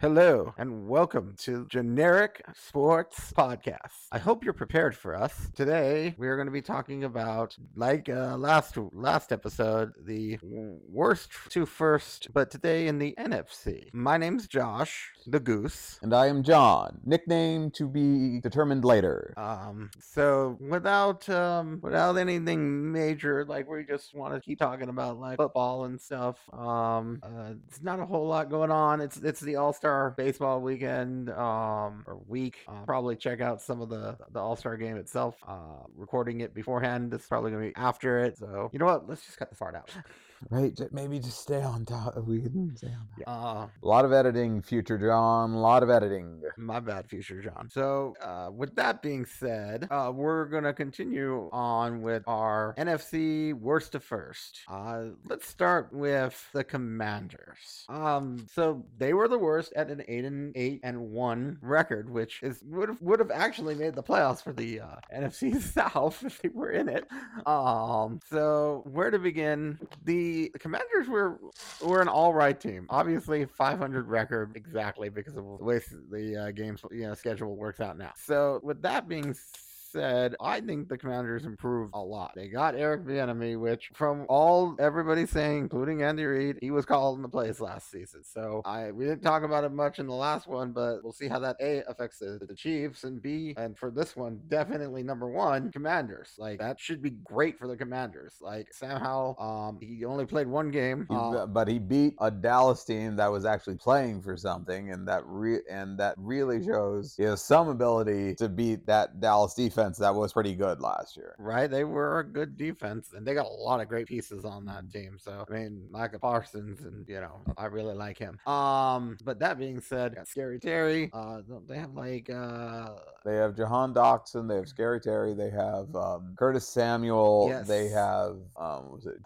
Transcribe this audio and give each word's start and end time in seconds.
Hello, 0.00 0.54
and 0.56 0.88
welcome 0.88 1.34
to 1.40 1.66
Generic 1.66 2.42
Sports 2.54 3.34
Podcast. 3.36 4.06
I 4.10 4.16
hope 4.16 4.42
you're 4.42 4.54
prepared 4.54 4.96
for 4.96 5.14
us. 5.14 5.50
Today, 5.54 6.14
we 6.16 6.26
are 6.26 6.36
going 6.36 6.46
to 6.46 6.52
be 6.52 6.62
talking 6.62 7.04
about, 7.04 7.54
like 7.76 8.08
uh, 8.08 8.38
last 8.38 8.78
last 8.92 9.30
episode, 9.30 9.92
the 10.02 10.38
worst 10.42 11.28
to 11.50 11.66
first, 11.66 12.28
but 12.32 12.50
today 12.50 12.86
in 12.86 12.98
the 12.98 13.14
NFC. 13.18 13.92
My 13.92 14.16
name's 14.16 14.48
Josh, 14.48 15.10
the 15.26 15.38
Goose. 15.38 15.98
And 16.00 16.14
I 16.14 16.28
am 16.28 16.44
John, 16.44 17.00
nickname 17.04 17.70
to 17.72 17.86
be 17.86 18.40
determined 18.40 18.86
later. 18.86 19.34
Um, 19.36 19.90
so 20.00 20.56
without 20.66 21.28
um, 21.28 21.78
without 21.82 22.16
anything 22.16 22.90
major, 22.90 23.44
like 23.44 23.68
we 23.68 23.84
just 23.84 24.14
want 24.14 24.32
to 24.32 24.40
keep 24.40 24.60
talking 24.60 24.88
about 24.88 25.20
like 25.20 25.36
football 25.36 25.84
and 25.84 26.00
stuff. 26.00 26.38
Um, 26.54 27.20
uh, 27.22 27.52
it's 27.68 27.82
not 27.82 28.00
a 28.00 28.06
whole 28.06 28.26
lot 28.26 28.48
going 28.48 28.70
on. 28.70 29.02
It's 29.02 29.18
it's 29.18 29.40
the 29.40 29.56
All 29.56 29.74
Star 29.74 29.89
baseball 30.16 30.60
weekend 30.60 31.30
um, 31.30 32.04
or 32.06 32.20
week. 32.26 32.58
Uh, 32.68 32.82
probably 32.84 33.16
check 33.16 33.40
out 33.40 33.60
some 33.60 33.80
of 33.80 33.88
the 33.88 34.16
the 34.32 34.40
All 34.40 34.56
Star 34.56 34.76
game 34.76 34.96
itself. 34.96 35.36
Uh, 35.46 35.84
recording 35.96 36.40
it 36.40 36.54
beforehand. 36.54 37.12
Is 37.14 37.26
probably 37.26 37.50
gonna 37.50 37.66
be 37.66 37.76
after 37.76 38.20
it. 38.20 38.38
So 38.38 38.70
you 38.72 38.78
know 38.78 38.86
what? 38.86 39.08
Let's 39.08 39.24
just 39.24 39.38
cut 39.38 39.50
the 39.50 39.56
part 39.56 39.74
out. 39.74 39.90
Right? 40.48 40.78
Maybe 40.90 41.18
just 41.18 41.40
stay 41.40 41.60
on 41.62 41.84
top. 41.84 42.16
We 42.26 42.40
can 42.40 42.74
stay 42.74 42.86
on 42.88 43.06
top. 43.24 43.28
Uh, 43.28 43.66
A 43.82 43.86
lot 43.86 44.04
of 44.06 44.12
editing, 44.12 44.62
future 44.62 44.96
John. 44.96 45.52
A 45.52 45.60
lot 45.60 45.82
of 45.82 45.90
editing. 45.90 46.40
My 46.56 46.80
bad, 46.80 47.08
future 47.10 47.42
John. 47.42 47.68
So, 47.70 48.14
uh, 48.22 48.50
with 48.50 48.74
that 48.76 49.02
being 49.02 49.26
said, 49.26 49.86
uh, 49.90 50.10
we're 50.14 50.46
gonna 50.46 50.72
continue 50.72 51.50
on 51.52 52.00
with 52.00 52.22
our 52.26 52.74
NFC 52.78 53.52
worst 53.52 53.92
to 53.92 54.00
first. 54.00 54.60
Uh, 54.66 55.06
let's 55.28 55.46
start 55.46 55.92
with 55.92 56.48
the 56.54 56.64
Commanders. 56.64 57.84
Um, 57.90 58.46
so 58.52 58.84
they 58.96 59.12
were 59.12 59.28
the 59.28 59.38
worst 59.38 59.72
at 59.74 59.90
an 59.90 60.02
eight 60.08 60.24
and 60.24 60.52
eight 60.56 60.80
and 60.82 61.10
one 61.10 61.58
record, 61.60 62.08
which 62.08 62.42
is 62.42 62.62
would 62.64 62.88
have 62.88 63.02
would 63.02 63.18
have 63.20 63.30
actually 63.30 63.74
made 63.74 63.94
the 63.94 64.02
playoffs 64.02 64.42
for 64.42 64.52
the 64.54 64.80
uh, 64.80 64.96
NFC 65.14 65.60
South 65.60 66.24
if 66.24 66.40
they 66.40 66.48
were 66.48 66.70
in 66.70 66.88
it. 66.88 67.06
Um, 67.46 68.20
so 68.30 68.84
where 68.90 69.10
to 69.10 69.18
begin? 69.18 69.78
The 70.04 70.29
Commanders 70.58 71.08
were 71.08 71.38
were 71.80 72.00
an 72.00 72.08
all 72.08 72.32
right 72.34 72.58
team. 72.58 72.86
Obviously, 72.88 73.44
500 73.44 74.08
record 74.08 74.52
exactly 74.56 75.08
because 75.08 75.36
of 75.36 75.44
the 75.44 75.64
way 75.64 75.80
the 76.10 76.36
uh, 76.36 76.50
game's 76.50 76.82
you 76.90 77.06
know 77.06 77.14
schedule 77.14 77.56
works 77.56 77.80
out 77.80 77.96
now. 77.98 78.12
So 78.16 78.60
with 78.62 78.82
that 78.82 79.08
being 79.08 79.34
said, 79.34 79.69
I 79.96 80.60
think 80.64 80.88
the 80.88 80.98
Commanders 80.98 81.44
improved 81.44 81.92
a 81.94 82.00
lot. 82.00 82.32
They 82.34 82.48
got 82.48 82.74
Eric 82.74 83.04
Bieniemy, 83.04 83.58
which 83.58 83.90
from 83.94 84.26
all 84.28 84.76
everybody's 84.78 85.30
saying, 85.30 85.58
including 85.58 86.02
Andy 86.02 86.24
Reid, 86.24 86.58
he 86.60 86.70
was 86.70 86.84
calling 86.84 87.22
the 87.22 87.28
plays 87.28 87.60
last 87.60 87.90
season. 87.90 88.22
So 88.24 88.62
I 88.64 88.92
we 88.92 89.04
didn't 89.04 89.22
talk 89.22 89.42
about 89.42 89.64
it 89.64 89.72
much 89.72 89.98
in 89.98 90.06
the 90.06 90.14
last 90.14 90.46
one, 90.46 90.72
but 90.72 91.02
we'll 91.02 91.12
see 91.12 91.28
how 91.28 91.38
that 91.40 91.56
A 91.60 91.82
affects 91.88 92.18
the, 92.18 92.38
the 92.46 92.54
Chiefs 92.54 93.04
and 93.04 93.20
B, 93.20 93.54
and 93.56 93.76
for 93.76 93.90
this 93.90 94.16
one, 94.16 94.40
definitely 94.48 95.02
number 95.02 95.28
one, 95.28 95.72
Commanders. 95.72 96.34
Like 96.38 96.58
that 96.60 96.78
should 96.78 97.02
be 97.02 97.10
great 97.24 97.58
for 97.58 97.66
the 97.66 97.76
Commanders. 97.76 98.34
Like 98.40 98.72
Sam 98.72 99.00
Howell, 99.00 99.36
um, 99.38 99.78
he 99.80 100.04
only 100.04 100.26
played 100.26 100.46
one 100.46 100.70
game. 100.70 101.06
Uh, 101.10 101.46
but 101.46 101.68
he 101.68 101.78
beat 101.78 102.14
a 102.20 102.30
Dallas 102.30 102.84
team 102.84 103.16
that 103.16 103.30
was 103.30 103.44
actually 103.44 103.76
playing 103.76 104.22
for 104.22 104.36
something, 104.36 104.92
and 104.92 105.06
that 105.08 105.22
re- 105.26 105.62
and 105.70 105.98
that 105.98 106.14
really 106.16 106.64
shows 106.64 107.14
he 107.16 107.24
has 107.24 107.42
some 107.42 107.68
ability 107.68 108.34
to 108.36 108.48
beat 108.48 108.86
that 108.86 109.20
Dallas 109.20 109.54
defense 109.54 109.79
that 109.98 110.14
was 110.14 110.32
pretty 110.32 110.54
good 110.54 110.80
last 110.80 111.16
year. 111.16 111.34
Right, 111.38 111.70
they 111.70 111.84
were 111.84 112.20
a 112.20 112.24
good 112.24 112.56
defense, 112.56 113.12
and 113.14 113.26
they 113.26 113.34
got 113.34 113.46
a 113.46 113.48
lot 113.48 113.80
of 113.80 113.88
great 113.88 114.06
pieces 114.06 114.44
on 114.44 114.64
that 114.66 114.90
team. 114.92 115.16
So 115.18 115.44
I 115.48 115.52
mean, 115.52 115.86
Micah 115.90 116.18
Parsons, 116.18 116.80
and 116.80 117.06
you 117.08 117.20
know, 117.20 117.40
I 117.56 117.66
really 117.66 117.94
like 117.94 118.18
him. 118.18 118.38
Um, 118.46 119.16
but 119.24 119.38
that 119.40 119.58
being 119.58 119.80
said, 119.80 120.16
Scary 120.24 120.58
Terry. 120.58 121.10
Uh, 121.12 121.40
they 121.66 121.78
have 121.78 121.94
like 121.94 122.30
uh, 122.30 122.90
They 123.24 123.36
have 123.36 123.56
Jahan 123.56 123.94
Dotson, 123.94 124.48
they 124.48 124.56
have 124.56 124.68
Scary 124.68 125.00
Terry, 125.00 125.34
they 125.34 125.50
have 125.50 125.94
um, 125.94 126.34
Curtis 126.38 126.66
Samuel, 126.68 127.48
they 127.66 127.88
have 127.88 128.36
um, 128.56 128.84
what 128.84 128.92
was 128.92 129.06
it 129.06 129.16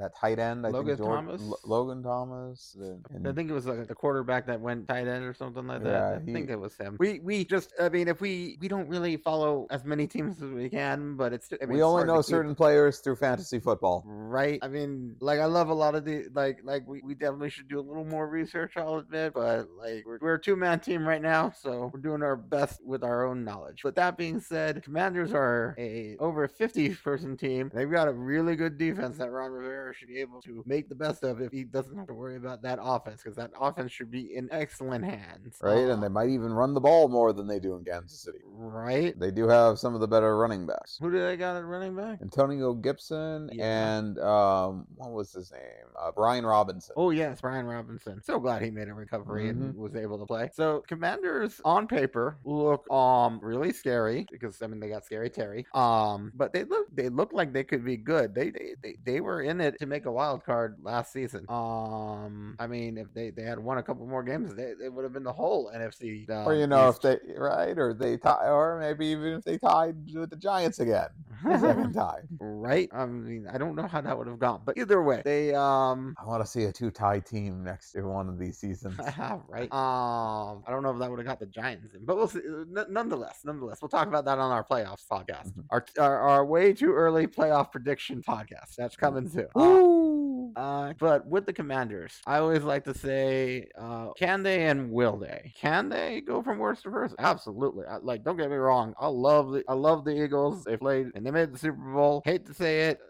that 0.00 0.16
tight 0.16 0.38
end? 0.38 0.66
I 0.66 0.70
Logan 0.70 0.96
think 0.96 0.98
George- 1.06 1.16
Thomas? 1.16 1.42
Lo- 1.42 1.56
Logan 1.64 2.02
Thomas. 2.02 2.76
uh, 2.82 3.28
I 3.28 3.32
think 3.32 3.50
it 3.50 3.52
was 3.54 3.66
like 3.66 3.86
the 3.86 3.94
quarterback 3.94 4.46
that 4.46 4.60
went 4.60 4.88
tight 4.88 5.06
end 5.06 5.24
or 5.24 5.34
something 5.34 5.66
like 5.66 5.82
that. 5.84 5.90
Yeah, 5.90 6.16
I 6.16 6.20
he- 6.24 6.32
think 6.32 6.50
it 6.50 6.56
was 6.56 6.76
him. 6.76 6.96
We 6.98 7.20
we 7.20 7.44
just, 7.44 7.72
I 7.80 7.88
mean, 7.88 8.08
if 8.08 8.20
we 8.20 8.58
we 8.60 8.68
don't 8.68 8.88
really 8.88 9.16
follow 9.16 9.66
as 9.70 9.84
many 9.84 10.06
teams 10.06 10.42
as 10.42 10.50
we 10.50 10.68
can, 10.68 11.16
but 11.16 11.32
it's 11.32 11.48
I 11.62 11.66
mean, 11.66 11.76
we 11.76 11.82
only 11.82 12.04
know 12.04 12.16
keep- 12.16 12.24
certain 12.26 12.54
players 12.54 12.98
through 12.98 13.16
fantasy 13.16 13.58
football. 13.58 14.02
Right. 14.06 14.58
I 14.62 14.68
mean, 14.68 15.16
like 15.20 15.40
I 15.40 15.44
love 15.46 15.68
a 15.68 15.74
lot 15.74 15.94
of 15.94 16.04
the 16.04 16.26
like 16.34 16.60
like 16.64 16.86
we, 16.86 17.00
we 17.02 17.14
definitely 17.14 17.50
should 17.50 17.68
do 17.68 17.78
a 17.78 17.82
little 17.82 18.04
more 18.04 18.28
research, 18.28 18.72
I'll 18.76 18.96
admit, 18.96 19.34
but 19.34 19.68
like 19.78 20.04
we're, 20.06 20.18
we're 20.20 20.34
a 20.34 20.40
two 20.40 20.56
man 20.56 20.80
team 20.80 21.06
right 21.06 21.22
now, 21.22 21.50
so 21.50 21.90
we're 21.92 22.00
doing 22.00 22.22
our 22.22 22.36
best 22.36 22.84
with 22.84 23.02
our 23.04 23.26
own 23.26 23.44
knowledge. 23.44 23.80
But 23.82 23.96
that 23.96 24.16
being 24.16 24.40
said, 24.40 24.82
Commanders 24.82 25.32
are 25.32 25.74
a 25.78 26.16
over 26.18 26.46
fifty 26.48 26.94
person 26.94 27.36
team. 27.36 27.70
They've 27.74 27.90
got 27.90 28.08
a 28.08 28.12
really 28.12 28.56
good 28.56 28.78
defense 28.78 29.18
that 29.18 29.30
Ron 29.30 29.50
Rivera 29.52 29.89
should 29.92 30.08
be 30.08 30.18
able 30.18 30.40
to 30.42 30.62
make 30.66 30.88
the 30.88 30.94
best 30.94 31.22
of 31.24 31.40
if 31.40 31.52
he 31.52 31.64
doesn't 31.64 31.96
have 31.96 32.06
to 32.08 32.14
worry 32.14 32.36
about 32.36 32.62
that 32.62 32.78
offense, 32.80 33.22
because 33.22 33.36
that 33.36 33.50
offense 33.60 33.92
should 33.92 34.10
be 34.10 34.34
in 34.34 34.48
excellent 34.52 35.04
hands. 35.04 35.56
Right, 35.62 35.88
and 35.88 36.02
they 36.02 36.06
Uh, 36.06 36.10
might 36.10 36.30
even 36.30 36.52
run 36.52 36.74
the 36.74 36.80
ball 36.80 37.08
more 37.08 37.32
than 37.32 37.46
they 37.46 37.58
do 37.60 37.74
in 37.74 37.84
Kansas 37.84 38.20
City. 38.20 38.38
right. 38.44 39.18
They 39.18 39.30
do 39.30 39.48
have 39.48 39.78
some 39.78 39.94
of 39.94 40.00
the 40.00 40.08
better 40.08 40.36
running 40.36 40.66
backs. 40.66 40.98
Who 41.00 41.10
do 41.10 41.18
they 41.20 41.36
got 41.36 41.56
at 41.56 41.64
running 41.64 41.94
back? 41.96 42.20
Antonio 42.22 42.74
Gibson 42.74 43.50
Yeah. 43.52 43.96
and 43.96 44.18
um, 44.18 44.86
what 44.96 45.12
was 45.12 45.32
his 45.32 45.50
name? 45.52 45.60
Uh, 45.98 46.10
Brian 46.12 46.44
Robinson. 46.46 46.94
Oh 46.96 47.10
yes, 47.10 47.40
Brian 47.40 47.66
Robinson. 47.66 48.22
So 48.22 48.38
glad 48.38 48.62
he 48.62 48.70
made 48.70 48.88
a 48.88 48.94
recovery 48.94 49.48
and 49.48 49.60
Mm-hmm. 49.60 49.80
was 49.80 49.94
able 49.96 50.18
to 50.18 50.26
play. 50.26 50.50
So 50.54 50.82
Commanders 50.88 51.60
on 51.64 51.86
paper 51.86 52.38
look 52.44 52.90
um 52.90 53.38
really 53.42 53.72
scary 53.72 54.26
because 54.30 54.60
I 54.62 54.66
mean 54.66 54.80
they 54.80 54.88
got 54.88 55.04
scary 55.04 55.30
Terry. 55.30 55.66
Um, 55.74 56.32
but 56.34 56.52
they 56.52 56.64
look 56.64 56.86
they 56.94 57.08
look 57.08 57.32
like 57.32 57.52
they 57.52 57.64
could 57.64 57.84
be 57.84 57.96
good. 57.96 58.34
They 58.34 58.50
they 58.50 58.74
they, 58.82 58.96
they 59.04 59.20
were 59.20 59.42
in 59.42 59.60
it 59.60 59.76
to 59.80 59.86
make 59.86 60.06
a 60.06 60.12
wild 60.12 60.44
card 60.44 60.76
last 60.82 61.12
season. 61.12 61.44
Um, 61.48 62.54
I 62.58 62.66
mean 62.66 62.96
if 62.98 63.12
they 63.12 63.30
they 63.30 63.42
had 63.42 63.58
won 63.58 63.78
a 63.78 63.82
couple 63.82 64.06
more 64.06 64.22
games, 64.22 64.54
they, 64.54 64.72
they 64.80 64.88
would 64.88 65.02
have 65.04 65.12
been 65.12 65.24
the 65.24 65.32
whole 65.32 65.70
NFC. 65.74 66.28
Uh, 66.30 66.44
or 66.44 66.54
you 66.54 66.66
know, 66.66 66.88
if 66.88 67.00
they 67.00 67.18
right, 67.36 67.76
or 67.78 67.92
they 67.94 68.16
tie, 68.16 68.48
or 68.48 68.78
maybe 68.80 69.06
even 69.06 69.32
if 69.34 69.44
they 69.44 69.58
tied 69.58 69.96
with 70.14 70.30
the 70.30 70.36
Giants 70.36 70.78
again, 70.80 71.08
second 71.42 71.92
time. 71.94 72.28
right. 72.40 72.88
I 72.92 73.06
mean 73.06 73.46
I 73.52 73.58
don't 73.58 73.74
know 73.74 73.86
how 73.88 74.00
that 74.00 74.16
would 74.16 74.26
have 74.28 74.38
gone, 74.38 74.62
but 74.64 74.78
either 74.78 75.02
way, 75.02 75.22
they 75.24 75.54
um 75.54 76.14
I 76.22 76.26
want 76.26 76.42
to 76.44 76.50
see 76.50 76.64
a 76.64 76.72
two-tie 76.72 77.20
team 77.20 77.64
next 77.64 77.92
to 77.92 78.02
one 78.02 78.28
of 78.28 78.38
these 78.38 78.58
seasons. 78.58 78.98
right. 79.48 79.68
Um, 79.80 80.62
I 80.66 80.70
don't 80.70 80.82
know 80.82 80.90
if 80.90 80.98
that 80.98 81.10
would 81.10 81.18
have 81.18 81.26
got 81.26 81.40
the 81.40 81.46
Giants 81.46 81.94
in, 81.94 82.04
but 82.04 82.16
we'll 82.16 82.28
see. 82.28 82.40
N- 82.40 82.86
nonetheless, 82.90 83.40
nonetheless, 83.44 83.80
we'll 83.82 83.88
talk 83.88 84.06
about 84.08 84.24
that 84.26 84.38
on 84.38 84.50
our 84.50 84.64
playoffs 84.64 85.04
podcast, 85.10 85.52
Mhm. 85.52 85.64
our, 85.70 85.84
our 85.98 86.18
our 86.20 86.44
way 86.44 86.72
too 86.72 86.92
early 86.92 87.26
playoff 87.26 87.72
prediction 87.72 88.22
podcast. 88.22 88.74
That's 88.76 88.96
coming 88.96 89.28
soon. 89.28 89.46
Ooh. 89.60 90.52
uh, 90.56 90.92
but 90.98 91.26
with 91.26 91.46
the 91.46 91.52
Commanders, 91.52 92.20
I 92.26 92.38
always 92.38 92.62
like 92.62 92.84
to 92.84 92.94
say, 92.94 93.68
uh, 93.78 94.12
can 94.18 94.42
they 94.42 94.66
and 94.66 94.90
will 94.90 95.16
they? 95.16 95.52
Can 95.56 95.88
they 95.88 96.20
go 96.20 96.42
from 96.42 96.58
worst 96.58 96.82
to 96.84 96.90
first? 96.90 97.14
Absolutely. 97.18 97.84
I, 97.86 97.96
like, 97.98 98.24
don't 98.24 98.36
get 98.36 98.50
me 98.50 98.56
wrong. 98.56 98.94
I 98.98 99.06
love 99.08 99.52
the 99.52 99.64
I 99.68 99.74
love 99.74 100.04
the 100.04 100.22
Eagles. 100.22 100.64
They 100.64 100.76
played 100.76 101.08
and 101.14 101.24
they 101.26 101.30
made 101.30 101.52
the 101.52 101.58
Super 101.58 101.92
Bowl. 101.92 102.22
Hate 102.24 102.46
to 102.46 102.54
say 102.54 102.88
it. 102.88 103.00